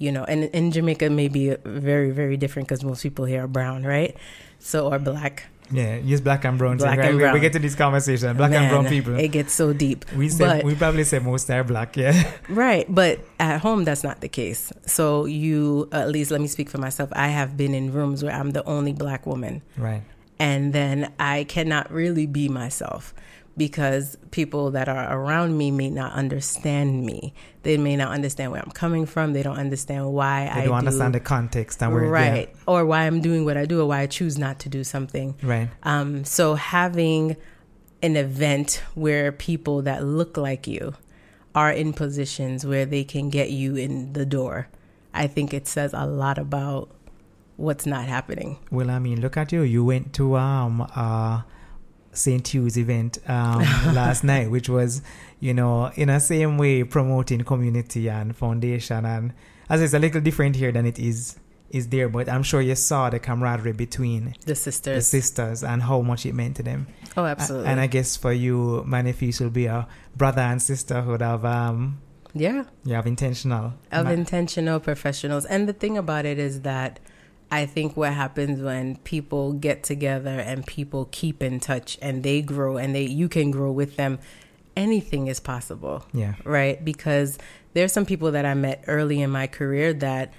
[0.00, 3.46] you know and in jamaica may be very very different because most people here are
[3.46, 4.16] brown right
[4.58, 6.78] so or black yeah, use black and brown.
[6.78, 7.10] Black thing, right?
[7.10, 7.32] and brown.
[7.32, 8.36] We, we, get to this conversation.
[8.36, 9.16] Black Man, and brown people.
[9.16, 10.04] It gets so deep.
[10.14, 11.96] We say but, we probably say most are black.
[11.96, 12.30] Yeah.
[12.48, 14.72] Right, but at home that's not the case.
[14.84, 17.10] So you, at least, let me speak for myself.
[17.12, 19.62] I have been in rooms where I'm the only black woman.
[19.76, 20.02] Right.
[20.40, 23.14] And then I cannot really be myself
[23.56, 27.34] because people that are around me may not understand me.
[27.62, 29.32] They may not understand where I'm coming from.
[29.32, 32.62] They don't understand why they I don't understand the context and where right yeah.
[32.66, 35.34] or why I'm doing what I do or why I choose not to do something.
[35.42, 35.68] Right.
[35.82, 36.24] Um.
[36.24, 37.36] So having
[38.02, 40.94] an event where people that look like you
[41.54, 44.68] are in positions where they can get you in the door,
[45.12, 46.90] I think it says a lot about
[47.56, 48.58] what's not happening.
[48.70, 49.62] Well, I mean, look at you.
[49.62, 51.42] You went to um uh
[52.12, 52.46] St.
[52.46, 53.60] Hugh's event um,
[53.94, 55.02] last night, which was,
[55.38, 59.04] you know, in a same way promoting community and foundation.
[59.04, 59.32] And
[59.68, 61.38] as it's a little different here than it is
[61.70, 65.82] is there, but I'm sure you saw the camaraderie between the sisters, the sisters, and
[65.82, 66.88] how much it meant to them.
[67.16, 67.68] Oh, absolutely.
[67.68, 72.00] And I guess for you, Manifeast will be a brother and sisterhood of um,
[72.34, 75.44] yeah, you have intentional of intentional professionals.
[75.44, 77.00] And the thing about it is that
[77.50, 82.42] I think what happens when people get together and people keep in touch and they
[82.42, 84.18] grow and they you can grow with them,
[84.76, 86.04] anything is possible.
[86.12, 86.34] Yeah.
[86.44, 86.82] Right?
[86.84, 87.38] Because
[87.74, 90.32] there's some people that I met early in my career that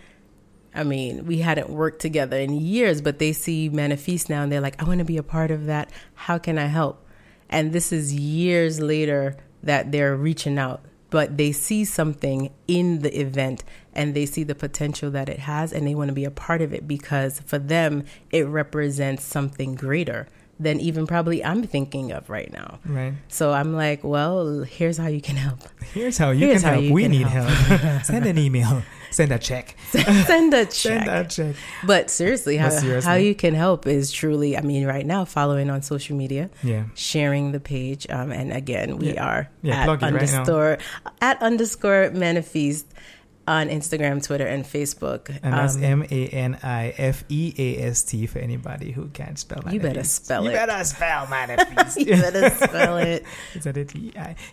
[0.73, 4.61] I mean, we hadn't worked together in years, but they see Manifeast now and they're
[4.61, 5.91] like, I want to be a part of that.
[6.13, 7.05] How can I help?
[7.49, 13.19] And this is years later that they're reaching out but they see something in the
[13.19, 16.31] event and they see the potential that it has and they want to be a
[16.31, 20.27] part of it because for them it represents something greater
[20.59, 22.79] than even probably I'm thinking of right now.
[22.85, 23.13] Right.
[23.27, 25.59] So I'm like, well, here's how you can help.
[25.93, 26.85] Here's how you here's can how help.
[26.85, 27.49] You we can need help.
[27.49, 28.03] help.
[28.05, 28.83] Send an email.
[29.21, 29.75] Send a check.
[29.91, 30.71] Send a check.
[30.71, 31.55] Send a check.
[31.85, 35.69] But seriously, how, seriously, how you can help is truly, I mean, right now, following
[35.69, 39.25] on social media, yeah, sharing the page, um, and again, we yeah.
[39.25, 40.81] are yeah, at underscore right
[41.21, 42.85] at underscore manifeast
[43.47, 45.29] on Instagram, Twitter, and Facebook.
[45.41, 49.07] And that's um, M A N I F E A S T for anybody who
[49.09, 50.51] can't spell You better spell it.
[50.51, 52.05] You better spell Manifeast.
[52.05, 53.25] you better spell it.
[53.55, 53.93] Is that it?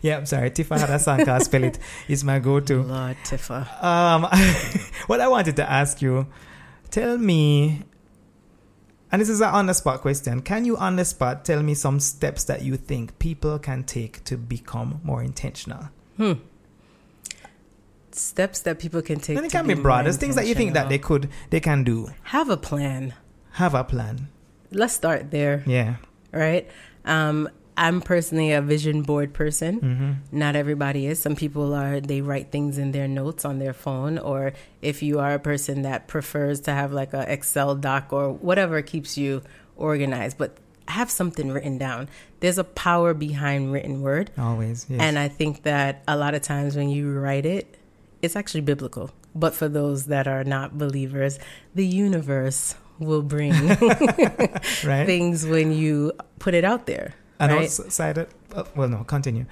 [0.03, 0.51] Yeah, I'm sorry.
[0.51, 1.79] Tifa had a song called Spell It.
[2.09, 2.83] It's my go-to.
[2.83, 3.83] Lord, Tifa.
[3.83, 4.22] Um,
[5.07, 6.27] what I wanted to ask you,
[6.90, 7.83] tell me,
[9.12, 10.40] and this is an on-the-spot question.
[10.42, 14.24] Can you on the spot tell me some steps that you think people can take
[14.24, 15.88] to become more intentional?
[16.16, 16.33] Hmm
[18.18, 19.37] steps that people can take.
[19.37, 20.04] And it can be, broad.
[20.04, 22.11] There's things that you think that they could, they can do.
[22.24, 23.14] Have a plan.
[23.52, 24.28] Have a plan.
[24.70, 25.62] Let's start there.
[25.66, 25.96] Yeah.
[26.33, 26.68] Right.
[27.04, 29.81] Um, I'm personally a vision board person.
[29.81, 30.38] Mm-hmm.
[30.38, 31.20] Not everybody is.
[31.20, 34.18] Some people are, they write things in their notes on their phone.
[34.18, 34.52] Or
[34.83, 38.83] if you are a person that prefers to have like a Excel doc or whatever
[38.83, 39.42] keeps you
[39.76, 42.09] organized, but have something written down.
[42.40, 44.31] There's a power behind written word.
[44.37, 44.87] Always.
[44.88, 45.00] Yes.
[45.00, 47.78] And I think that a lot of times when you write it,
[48.22, 49.11] it's actually biblical.
[49.35, 51.38] But for those that are not believers,
[51.74, 53.52] the universe will bring
[54.85, 55.07] right?
[55.07, 57.14] things when you put it out there.
[57.38, 57.64] And right?
[57.64, 59.46] outside it, uh, well, no, continue.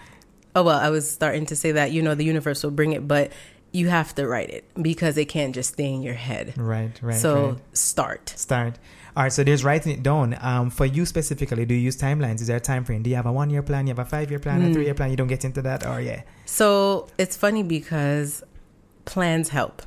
[0.56, 3.06] Oh well, I was starting to say that you know the universe will bring it,
[3.06, 3.30] but
[3.72, 6.54] you have to write it because it can't just stay in your head.
[6.56, 7.14] Right, right.
[7.14, 7.58] so right.
[7.76, 8.30] start.
[8.30, 8.78] Start.
[9.16, 10.36] All right, so there's writing it down.
[10.40, 12.40] Um, for you specifically, do you use timelines?
[12.40, 13.02] Is there a time frame?
[13.02, 13.86] Do you have a one year plan?
[13.86, 14.62] You have a five year plan?
[14.62, 14.72] A Mm.
[14.74, 15.10] three year plan?
[15.10, 18.42] You don't get into that, or yeah, So it's funny because
[19.06, 19.82] plans help,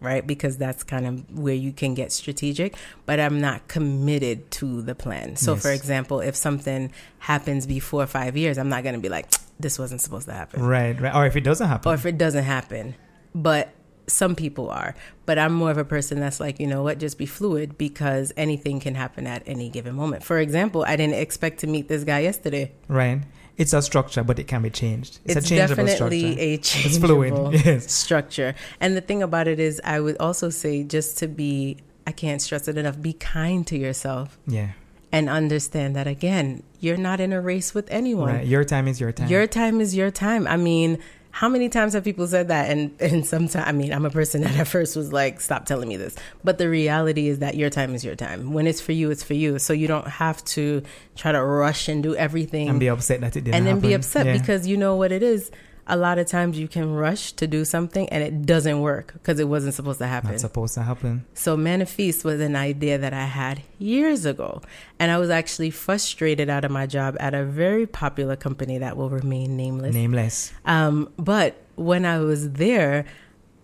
[0.00, 0.26] right?
[0.26, 2.74] Because that's kind of where you can get strategic,
[3.06, 5.36] but I'm not committed to the plan.
[5.36, 6.90] So, for example, if something
[7.20, 10.62] happens before five years, I'm not going to be like, this wasn't supposed to happen.
[10.62, 11.14] right, right.
[11.14, 12.94] Or if it doesn't happen, Or if it doesn't happen.
[13.34, 13.72] But
[14.06, 14.94] some people are.
[15.24, 18.32] But I'm more of a person that's like, you know what, just be fluid because
[18.36, 20.22] anything can happen at any given moment.
[20.24, 22.72] For example, I didn't expect to meet this guy yesterday.
[22.88, 23.22] right?
[23.56, 25.18] It's a structure, but it can be changed.
[25.24, 26.40] It's, It's, a changeable definitely structure.
[26.40, 27.54] a It's changeable fluid.
[27.66, 27.90] Yes.
[27.92, 28.54] structure.
[28.80, 32.40] And the thing about it is, I would also say just to be, I can't
[32.42, 34.72] stress it enough, be kind to yourself Yeah.
[35.10, 38.34] and understand that again, you're not in a race with anyone.
[38.34, 38.46] Right.
[38.46, 39.28] Your time is your time.
[39.28, 40.46] Your time is your time.
[40.46, 40.98] I mean,
[41.36, 42.70] how many times have people said that?
[42.70, 45.86] And and sometimes, I mean, I'm a person that at first was like, "Stop telling
[45.86, 48.54] me this," but the reality is that your time is your time.
[48.54, 49.58] When it's for you, it's for you.
[49.58, 50.82] So you don't have to
[51.14, 53.92] try to rush and do everything and be upset that it didn't and then be
[53.92, 54.38] upset Yeah.
[54.38, 55.50] because you know what it is.
[55.88, 59.38] A lot of times you can rush to do something and it doesn't work because
[59.38, 60.32] it wasn't supposed to happen.
[60.32, 61.24] not supposed to happen.
[61.34, 64.62] So Manifeast was an idea that I had years ago.
[64.98, 68.96] And I was actually frustrated out of my job at a very popular company that
[68.96, 69.94] will remain nameless.
[69.94, 70.52] Nameless.
[70.64, 73.04] Um, but when I was there,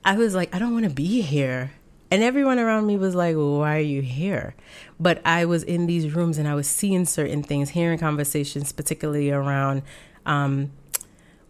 [0.04, 1.72] I was like, I don't want to be here.
[2.10, 4.54] And everyone around me was like, well, why are you here?
[5.00, 9.30] But I was in these rooms and I was seeing certain things, hearing conversations, particularly
[9.30, 9.82] around
[10.26, 10.72] um,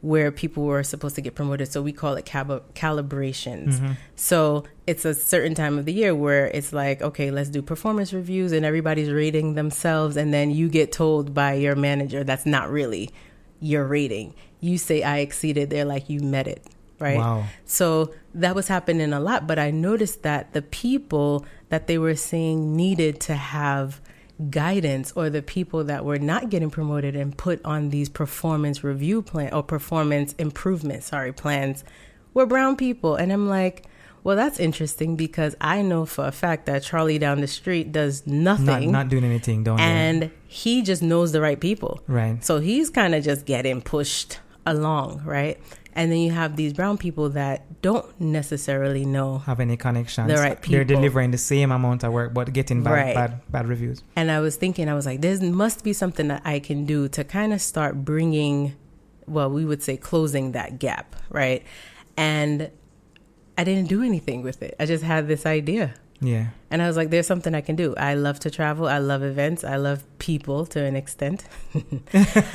[0.03, 1.71] where people were supposed to get promoted.
[1.71, 3.75] So we call it cab- calibrations.
[3.75, 3.93] Mm-hmm.
[4.17, 8.13] So it's a certain time of the year where it's like, okay, let's do performance
[8.13, 10.17] reviews and everybody's rating themselves.
[10.17, 13.11] And then you get told by your manager that's not really
[13.61, 14.35] your rating.
[14.59, 15.71] You say, I exceeded.
[15.71, 16.67] They're like, you met it.
[16.99, 17.19] Right.
[17.19, 17.45] Wow.
[17.65, 19.47] So that was happening a lot.
[19.47, 24.01] But I noticed that the people that they were saying needed to have
[24.51, 29.23] guidance or the people that were not getting promoted and put on these performance review
[29.23, 31.85] plan or performance improvement sorry plans
[32.35, 33.15] were brown people.
[33.17, 33.85] And i'm like
[34.25, 38.27] well that's interesting because i know for a fact that charlie down the street does
[38.27, 42.01] nothing not doing anything don't and he just knows the right people.
[42.07, 42.43] Right.
[42.45, 45.61] so he's kind of just getting pushed along right
[45.95, 50.29] and then you have these brown people that don't necessarily know Have any connections?
[50.29, 53.15] The right They're delivering the same amount of work, but getting bad, Right.
[53.15, 54.03] bad, bad reviews.
[54.17, 57.09] And I was thinking, I was like, there must be something that I can do
[57.09, 58.75] to kind of start bringing,
[59.27, 61.63] well, we would say closing that gap, right?
[62.17, 62.71] And
[63.59, 64.75] I didn't do anything with it.
[64.81, 65.95] I just had this idea.
[66.23, 66.47] Yeah.
[66.71, 67.95] And I was like, there's something I can do.
[67.97, 68.87] I love to travel.
[68.89, 69.63] I love events.
[69.65, 71.45] I love people to an extent.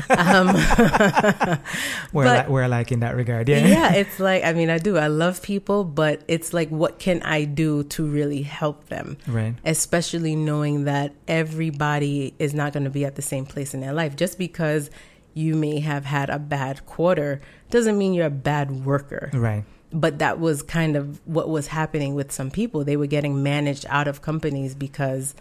[0.10, 0.48] um,
[2.14, 3.50] We're But- like, we're like in that regard.
[3.50, 3.66] Yeah.
[3.68, 4.98] yeah, it's like, I mean, I do.
[4.98, 9.18] I love people, but it's like, what can I do to really help them?
[9.28, 9.56] Right.
[9.66, 13.94] especially knowing that everybody is not going to be at the same place in their
[13.94, 14.16] life.
[14.16, 14.90] Just because
[15.34, 19.30] you may have had a bad quarter doesn't mean you're a bad worker.
[19.34, 19.66] Right.
[19.98, 22.84] But that was kind of what was happening with some people.
[22.84, 25.34] They were getting managed out of companies because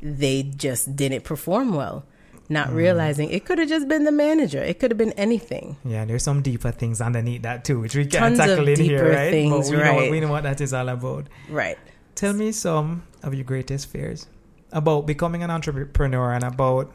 [0.00, 2.06] they just didn't perform well,
[2.48, 2.76] not mm.
[2.76, 4.62] realizing it could have just been the manager.
[4.62, 5.76] It could have been anything.
[5.84, 9.12] Yeah, there's some deeper things underneath that too, which we can't Tons tackle in here,
[9.12, 9.30] right?
[9.30, 10.10] things, but we know, right.
[10.10, 11.26] we know what that is all about.
[11.50, 11.78] Right.
[12.14, 14.26] Tell me some of your greatest fears
[14.72, 16.92] about becoming an entrepreneur and about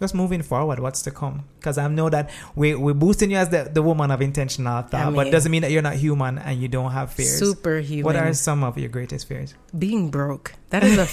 [0.00, 0.80] just moving forward.
[0.80, 1.44] What's to come?
[1.58, 4.94] Because I know that we we're boosting you as the, the woman of intentional thought,
[4.94, 7.38] I but mean- doesn't mean that you're not human and you don't have fears.
[7.38, 8.04] Superhuman.
[8.04, 9.54] What are some of your greatest fears?
[9.76, 10.54] being broke?
[10.70, 11.06] That is a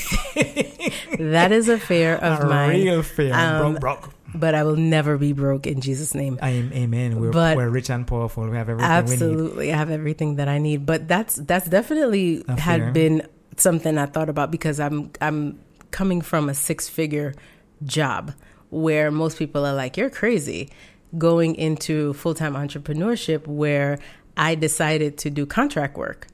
[1.19, 2.69] that is a fear of a mine.
[2.81, 3.33] real fear.
[3.33, 4.13] Um, broke, broke.
[4.33, 6.39] but I will never be broke in Jesus' name.
[6.41, 7.19] I am, amen.
[7.19, 8.47] We're, but- we're rich and powerful.
[8.49, 8.95] We have everything we.
[8.95, 10.85] Absolutely, I have everything that I need.
[10.85, 12.55] But that's that's definitely A fear.
[12.57, 15.59] had been something I thought about because I'm I'm
[15.91, 17.33] coming from a six figure
[17.83, 18.33] job
[18.71, 20.69] where most people are like, "You're crazy,"
[21.17, 23.99] going into full time entrepreneurship where
[24.35, 26.27] I decided to do contract work.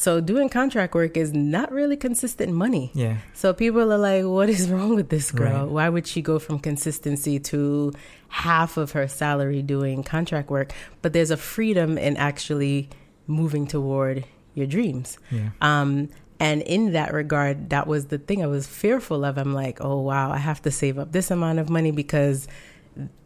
[0.00, 2.90] So doing contract work is not really consistent money.
[2.94, 3.18] Yeah.
[3.34, 5.64] So people are like, what is wrong with this girl?
[5.64, 5.68] Right.
[5.68, 7.92] Why would she go from consistency to
[8.28, 10.72] half of her salary doing contract work?
[11.02, 12.88] But there's a freedom in actually
[13.26, 15.18] moving toward your dreams.
[15.30, 15.50] Yeah.
[15.60, 16.08] Um,
[16.40, 19.36] and in that regard, that was the thing I was fearful of.
[19.38, 22.48] I'm like, oh, wow, I have to save up this amount of money because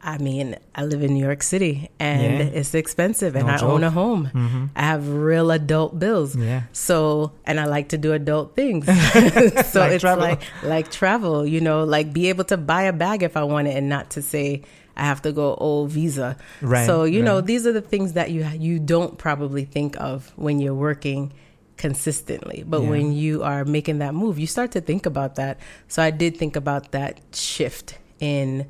[0.03, 2.59] I mean, I live in New York City and Yeah.
[2.61, 3.95] it's expensive and No I own a joke.
[3.95, 4.31] home.
[4.35, 4.69] Mhm.
[4.77, 6.37] I have real adult bills.
[6.37, 6.65] Yeah.
[6.73, 8.85] So, and I like to do adult things.
[9.73, 10.23] so Like it's travel.
[10.23, 13.67] like like travel, you know, like be able to buy a bag if I want
[13.69, 14.63] it and not to say
[14.97, 16.37] I have to go oh visa.
[16.61, 20.31] Right, So, you know, these are the things that you you don't probably think of
[20.37, 21.33] when you're working
[21.77, 22.65] consistently.
[22.67, 22.91] But Yeah.
[22.91, 25.59] when you are making that move, you start to think about that.
[25.89, 28.67] So I did think about that shift in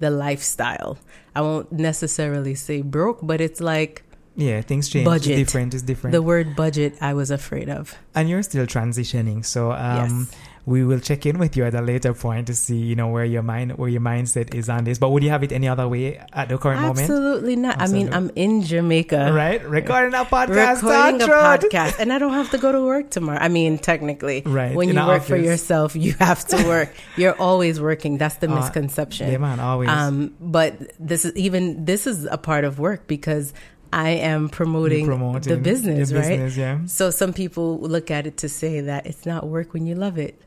[0.00, 0.98] the lifestyle.
[1.34, 4.02] I won't necessarily say broke, but it's like
[4.36, 5.04] Yeah, things change.
[5.04, 5.32] Budget.
[5.38, 5.74] It's different.
[5.74, 6.12] It's different.
[6.12, 7.94] the word budget I was afraid of.
[8.14, 9.44] and you're still transitioning.
[9.44, 10.36] So um, Yes.
[10.68, 13.24] We will check in with you at a later point to see, you know, where
[13.24, 14.98] your mind, where your mindset is on this.
[14.98, 17.00] But would you have it any other way at the current moment?
[17.00, 17.80] Absolutely not.
[17.80, 19.32] I mean, I'm in Jamaica.
[19.32, 20.82] Right, recording a podcast.
[20.82, 23.38] Recording a podcast, and I don't have to go to work tomorrow.
[23.40, 26.92] I mean, technically, Right, When in you work for yourself, you have to work.
[27.16, 28.18] You're always working.
[28.18, 29.30] That's the Uh, misconception.
[29.32, 29.88] Yeah, man, always.
[29.88, 33.54] Um, but this is even this is a part of work because
[33.90, 36.28] I am promoting, Promoting the business, right?
[36.28, 36.78] business, yeah.
[36.84, 40.18] So some people look at it to say that it's not work when you love
[40.18, 40.42] it.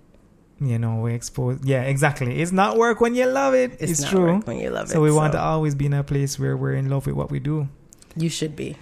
[0.62, 1.60] You know, we expose.
[1.64, 2.40] Yeah, exactly.
[2.42, 3.72] It's not work when you love it.
[3.80, 4.34] It's, It's, not true.
[4.36, 4.94] work when you love it.
[4.94, 7.32] So we want to always be in a place where we're in love with what
[7.32, 7.68] we do.
[8.16, 8.78] You should be.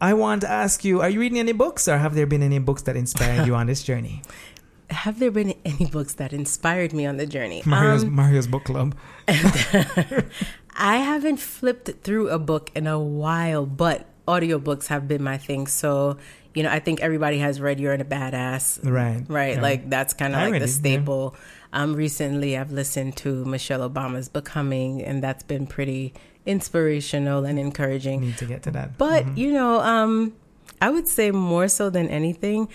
[0.00, 2.58] I want to ask you: Are you reading any books, or have there been any
[2.60, 4.22] books that inspired you on this journey?
[4.88, 7.60] Have there been any books that inspired me on the journey?
[7.66, 8.94] Mario's Um, Mario's book club.
[9.28, 15.66] I haven't flipped through a book in a while, but audiobooks have been my thing.
[15.66, 16.18] So,
[16.56, 18.80] you know, I think everybody has read You're in a Badass.
[18.82, 19.22] Right.
[19.28, 19.60] Right.
[19.60, 20.66] Like that's kind of like the it, yeah.
[20.66, 21.36] staple.
[21.72, 26.14] Um, recently I've listened to Michelle Obama's Becoming, and that's been pretty
[26.46, 28.20] inspirational and encouraging.
[28.22, 28.96] need to get to that.
[28.96, 29.36] But Mhm.
[29.36, 30.32] you know, um,
[30.80, 32.68] I would say more so than anything,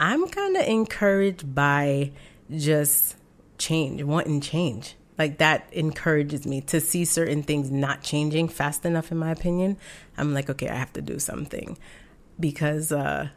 [0.00, 2.10] I'm kind of encouraged by
[2.54, 3.14] just
[3.58, 4.96] change, wanting change.
[5.18, 9.12] Like that encourages me to see certain things not changing fast enough.
[9.12, 9.76] In my opinion,
[10.18, 11.76] I'm like, okay, I have to do something
[12.40, 13.28] because uh,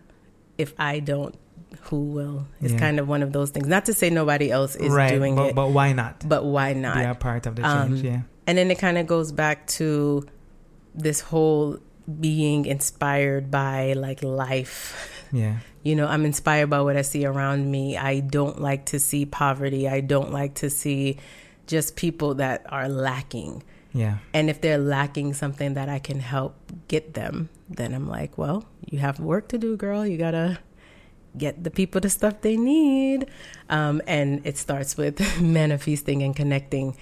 [0.58, 1.36] if I don't,
[1.82, 2.47] who will?
[2.62, 2.80] It's Yeah.
[2.80, 3.68] kind of one of those things.
[3.68, 6.28] Not to say nobody else is right, doing but, it, but why not?
[6.28, 6.95] but why not?
[6.95, 8.01] Be a part of the Um, change.
[8.06, 8.22] yeah.
[8.47, 10.26] And then it kind of goes back to
[10.95, 11.78] this whole
[12.20, 15.22] being inspired by like life.
[15.32, 15.58] Yeah.
[15.86, 17.97] You know, I'm inspired by what I see around me.
[17.97, 19.86] I don't like to see poverty.
[19.89, 21.18] I don't like to see
[21.68, 23.64] just people that are lacking.
[23.93, 24.20] Yeah.
[24.34, 26.56] And if they're lacking something that I can help
[26.88, 30.05] get them, then I'm like, well, you have work to do, girl.
[30.05, 30.59] You got to
[31.38, 33.28] get the people the stuff they need.
[33.69, 36.95] Um, and it starts with manifesting and connecting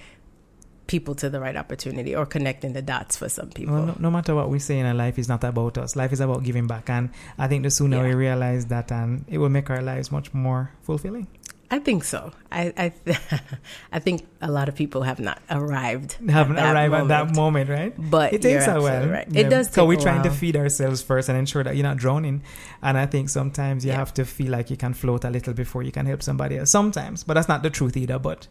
[0.86, 3.74] people to the right opportunity or connecting the dots for some people.
[3.74, 5.96] Well, no, no matter what we say in our life, is not about us.
[5.96, 8.08] Life is about giving back, and I think the sooner Yeah.
[8.08, 11.28] we realize that, and it will make our lives much more fulfilling.
[11.72, 12.30] I think so.
[12.52, 13.18] I I, th-
[13.92, 16.18] I think a lot of people have not arrived.
[16.28, 17.36] Haven't arrived at that moment.
[17.36, 18.10] moment, right?
[18.10, 19.08] But it takes a while.
[19.08, 19.26] right.
[19.30, 19.40] Yeah.
[19.40, 19.70] It does.
[19.70, 22.42] So we're trying to feed ourselves first and ensure that you're not drowning.
[22.82, 23.96] And I think sometimes you Yeah.
[23.98, 26.70] have to feel like you can float a little before you can help somebody else.
[26.70, 28.18] Sometimes, but that's not the truth either.
[28.18, 28.48] But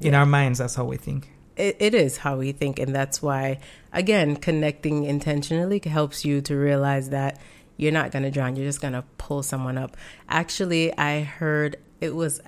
[0.00, 0.20] in Yeah.
[0.20, 1.30] our minds, that's how we think.
[1.56, 3.58] it, it is how we think and that's why
[3.90, 7.38] again connecting intentionally helps you to realize that
[7.78, 9.96] you're not going to drown you're just going to pull someone up
[10.28, 12.42] actually i heard it was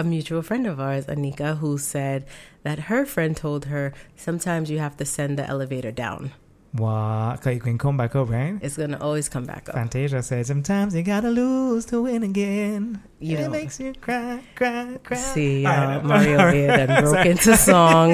[0.00, 2.20] a mutual friend of ours anika who said
[2.66, 6.32] that her friend told her sometimes you have to send the elevator down
[6.72, 8.54] Wow, 'cause you can come back up, right?
[8.62, 12.22] it's going to always come back up Fantasia said, "Sometimes you gotta lose to win
[12.22, 13.02] again.
[13.18, 13.50] You it know.
[13.58, 16.04] makes you cry, cry, cry." see uh, right.
[16.10, 18.08] mario here then broke into song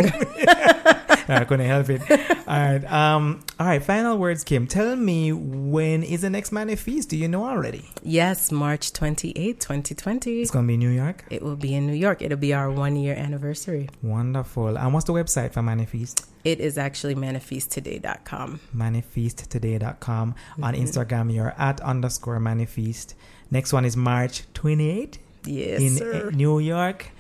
[1.40, 2.00] I couldn't help it.
[2.48, 2.84] All right.
[2.92, 3.42] Um.
[3.58, 3.82] All right.
[3.82, 4.66] Final words, Kim.
[4.66, 7.08] Tell me when is the next Manifeast?
[7.08, 7.90] Do you know already?
[8.08, 11.24] yes march 28 2020 It's gonna be New York.
[11.28, 14.78] it will be in new york it'll be our one year anniversary Wonderful.
[14.78, 16.24] And what's the website for Manifeast?
[16.44, 18.60] It is actually manifeasttoday.com.
[18.76, 20.34] Manifeasttoday.com.
[20.62, 20.80] On Mhm.
[20.82, 23.14] Instagram, you're at underscore Manifeast.
[23.50, 26.28] Next one is March 28 Yes, in sir.
[26.28, 27.10] uh, New York.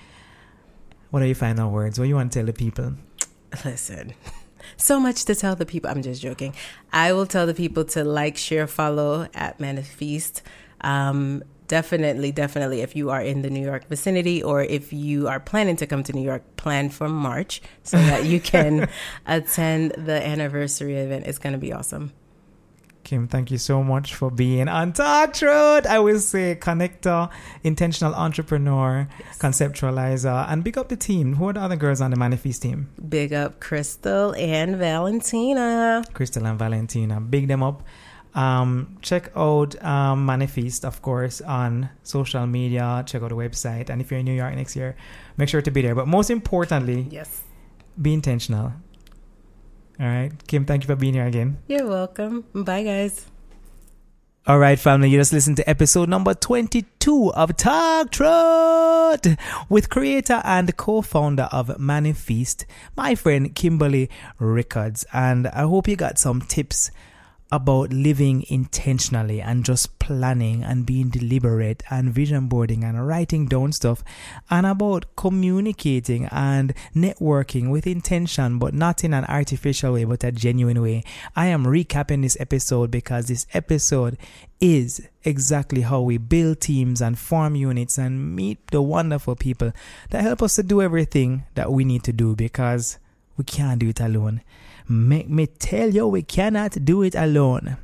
[1.10, 1.98] What are your final words?
[1.98, 2.92] What do you want to tell the people?
[3.64, 4.14] Listen,
[4.76, 5.90] so much to tell the people.
[5.90, 6.54] I'm just joking.
[6.92, 10.42] I will tell the people to like, share, follow at Manifeast.
[10.80, 15.40] Um, definitely, definitely, if you are in the New York vicinity or if you are
[15.40, 18.88] planning to come to New York, plan for March so that you can
[19.26, 21.26] attend the anniversary event.
[21.26, 22.12] It's going to be awesome.
[23.06, 25.86] Kim, thank you so much for being on Talk Truth.
[25.86, 27.30] I will say connector,
[27.62, 29.06] intentional entrepreneur,
[29.38, 31.36] conceptualizer, and big up the team.
[31.36, 32.88] Who are the other girls on the Manifeast team?
[33.08, 36.02] Big up Crystal and Valentina.
[36.14, 37.20] Crystal and Valentina.
[37.20, 37.84] Big them up.
[38.34, 43.04] Um, check out um, Manifeast, of course, on social media.
[43.06, 43.88] Check out the website.
[43.88, 44.96] And if you're in New York next year,
[45.36, 45.94] make sure to be there.
[45.94, 47.42] But most importantly, Yes.
[48.02, 48.72] be intentional.
[49.98, 50.32] All right.
[50.46, 51.58] Kim, thank you for being here again.
[51.68, 52.44] You're welcome.
[52.54, 53.26] Bye, guys.
[54.48, 59.36] All right, family, you just listened to episode number 22 of Talk Truth
[59.68, 62.64] with creator and co-founder of Manifeast,
[62.96, 65.04] my friend Kimberly Rickards.
[65.12, 66.92] And I hope you got some tips
[67.52, 73.70] about living intentionally and just planning and being deliberate and vision boarding and writing down
[73.72, 74.02] stuff
[74.50, 80.32] and about communicating and networking with intention but not in an artificial way but a
[80.32, 81.04] genuine way.
[81.36, 84.18] I am recapping this episode because this episode
[84.60, 89.72] is exactly how we build teams and form units and meet the wonderful people
[90.10, 92.98] that help us to do everything that we need to do because
[93.36, 94.40] we can't do it alone.
[94.88, 97.76] Make me tell you, we cannot do it alone.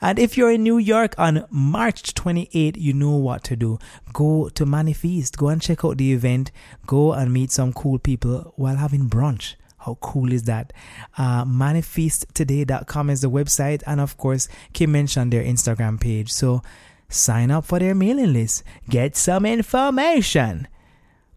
[0.00, 3.78] And if you're in New York on March 28, you know what to do.
[4.12, 6.50] Go to Manifeast, go and check out the event,
[6.86, 9.54] go and meet some cool people while having brunch.
[9.78, 10.72] How cool is that?
[11.16, 13.82] Uh, manifeasttoday.com is the website.
[13.86, 16.30] And of course, Kim mentioned their Instagram page.
[16.30, 16.62] So
[17.08, 20.68] sign up for their mailing list, get some information.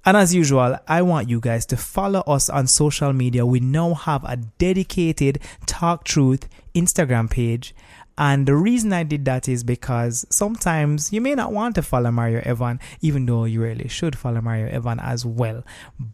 [0.05, 3.45] And as usual, I want you guys to follow us on social media.
[3.45, 7.73] We now have a dedicated Talk Truth Instagram page.
[8.17, 12.11] And the reason I did that is because sometimes you may not want to follow
[12.11, 15.63] Mario Evan, even though you really should follow Mario Evan as well.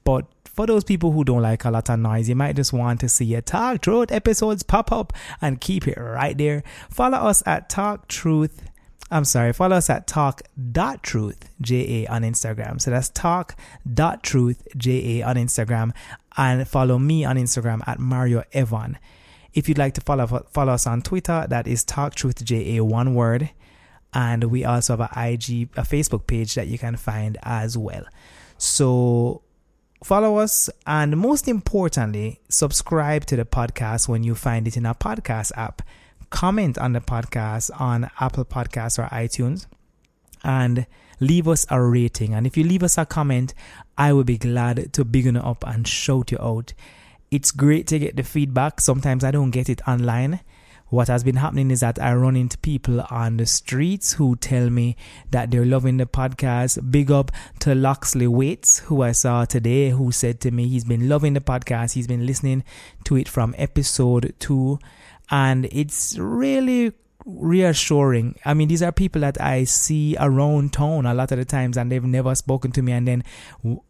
[0.03, 2.99] But for those people who don't like a lot of noise, you might just want
[2.99, 6.63] to see your Talk Truth episodes pop up and keep it right there.
[6.89, 8.61] Follow us at Talk Truth
[9.11, 12.79] I'm sorry, follow us at talk.truthja on Instagram.
[12.79, 15.95] So that's talk.truthja on Instagram
[16.37, 18.99] and follow me on Instagram at Mario Evan.
[19.53, 23.49] If you'd like to follow follow us on Twitter, that is talktruthja one word.
[24.13, 28.05] And we also have a IG a Facebook page that you can find as well.
[28.59, 29.41] So
[30.03, 34.93] follow us and most importantly, subscribe to the podcast when you find it in a
[34.93, 35.81] podcast app
[36.29, 39.67] comment on the podcast on Apple Podcasts or iTunes
[40.43, 40.85] and
[41.19, 42.33] leave us a rating.
[42.33, 43.53] And if you leave us a comment,
[43.97, 46.73] I will be glad to big you up and shout you out.
[47.31, 48.81] It's great to get the feedback.
[48.81, 50.39] Sometimes I don't get it online.
[50.87, 54.71] What has been happening is that I run into people on the streets who tell
[54.71, 54.95] me
[55.29, 56.89] that they're loving the podcast.
[56.89, 61.07] Big up to Loxley Waits, who I saw today, who said to me he's been
[61.07, 61.93] loving the podcast.
[61.93, 62.63] He's been listening
[63.03, 64.79] to it from episode two
[65.29, 66.93] and it's really
[67.25, 68.35] reassuring.
[68.45, 71.77] I mean, these are people that I see around town a lot of the times
[71.77, 72.91] and they've never spoken to me.
[72.93, 73.23] And then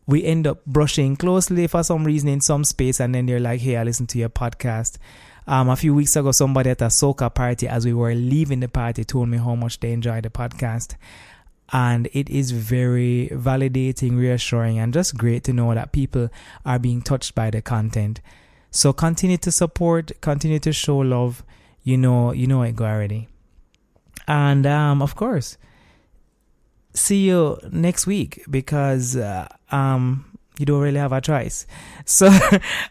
[0.08, 3.00] we end up brushing closely for some reason in some space.
[3.00, 4.98] And then they're like, Hey, I listened to your podcast.
[5.48, 8.68] Um, a few weeks ago, somebody at a soca party, as we were leaving the
[8.68, 10.96] party, told me how much they enjoyed the podcast.
[11.72, 16.30] And it is very validating, reassuring, and just great to know that people
[16.66, 18.22] are being touched by the content.
[18.72, 21.44] So continue to support, continue to show love.
[21.84, 23.28] You know, you know it already.
[24.28, 25.58] And um, of course,
[26.94, 30.26] see you next week because uh, um,
[30.60, 31.66] you don't really have a choice.
[32.06, 32.30] So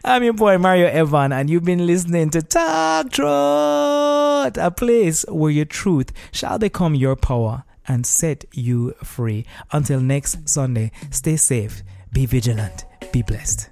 [0.05, 5.51] I'm your boy Mario Evan, and you've been listening to Talk Truth, a place where
[5.51, 9.45] your truth shall become your power and set you free.
[9.71, 13.68] Until next Sunday, stay safe, be vigilant, be blessed.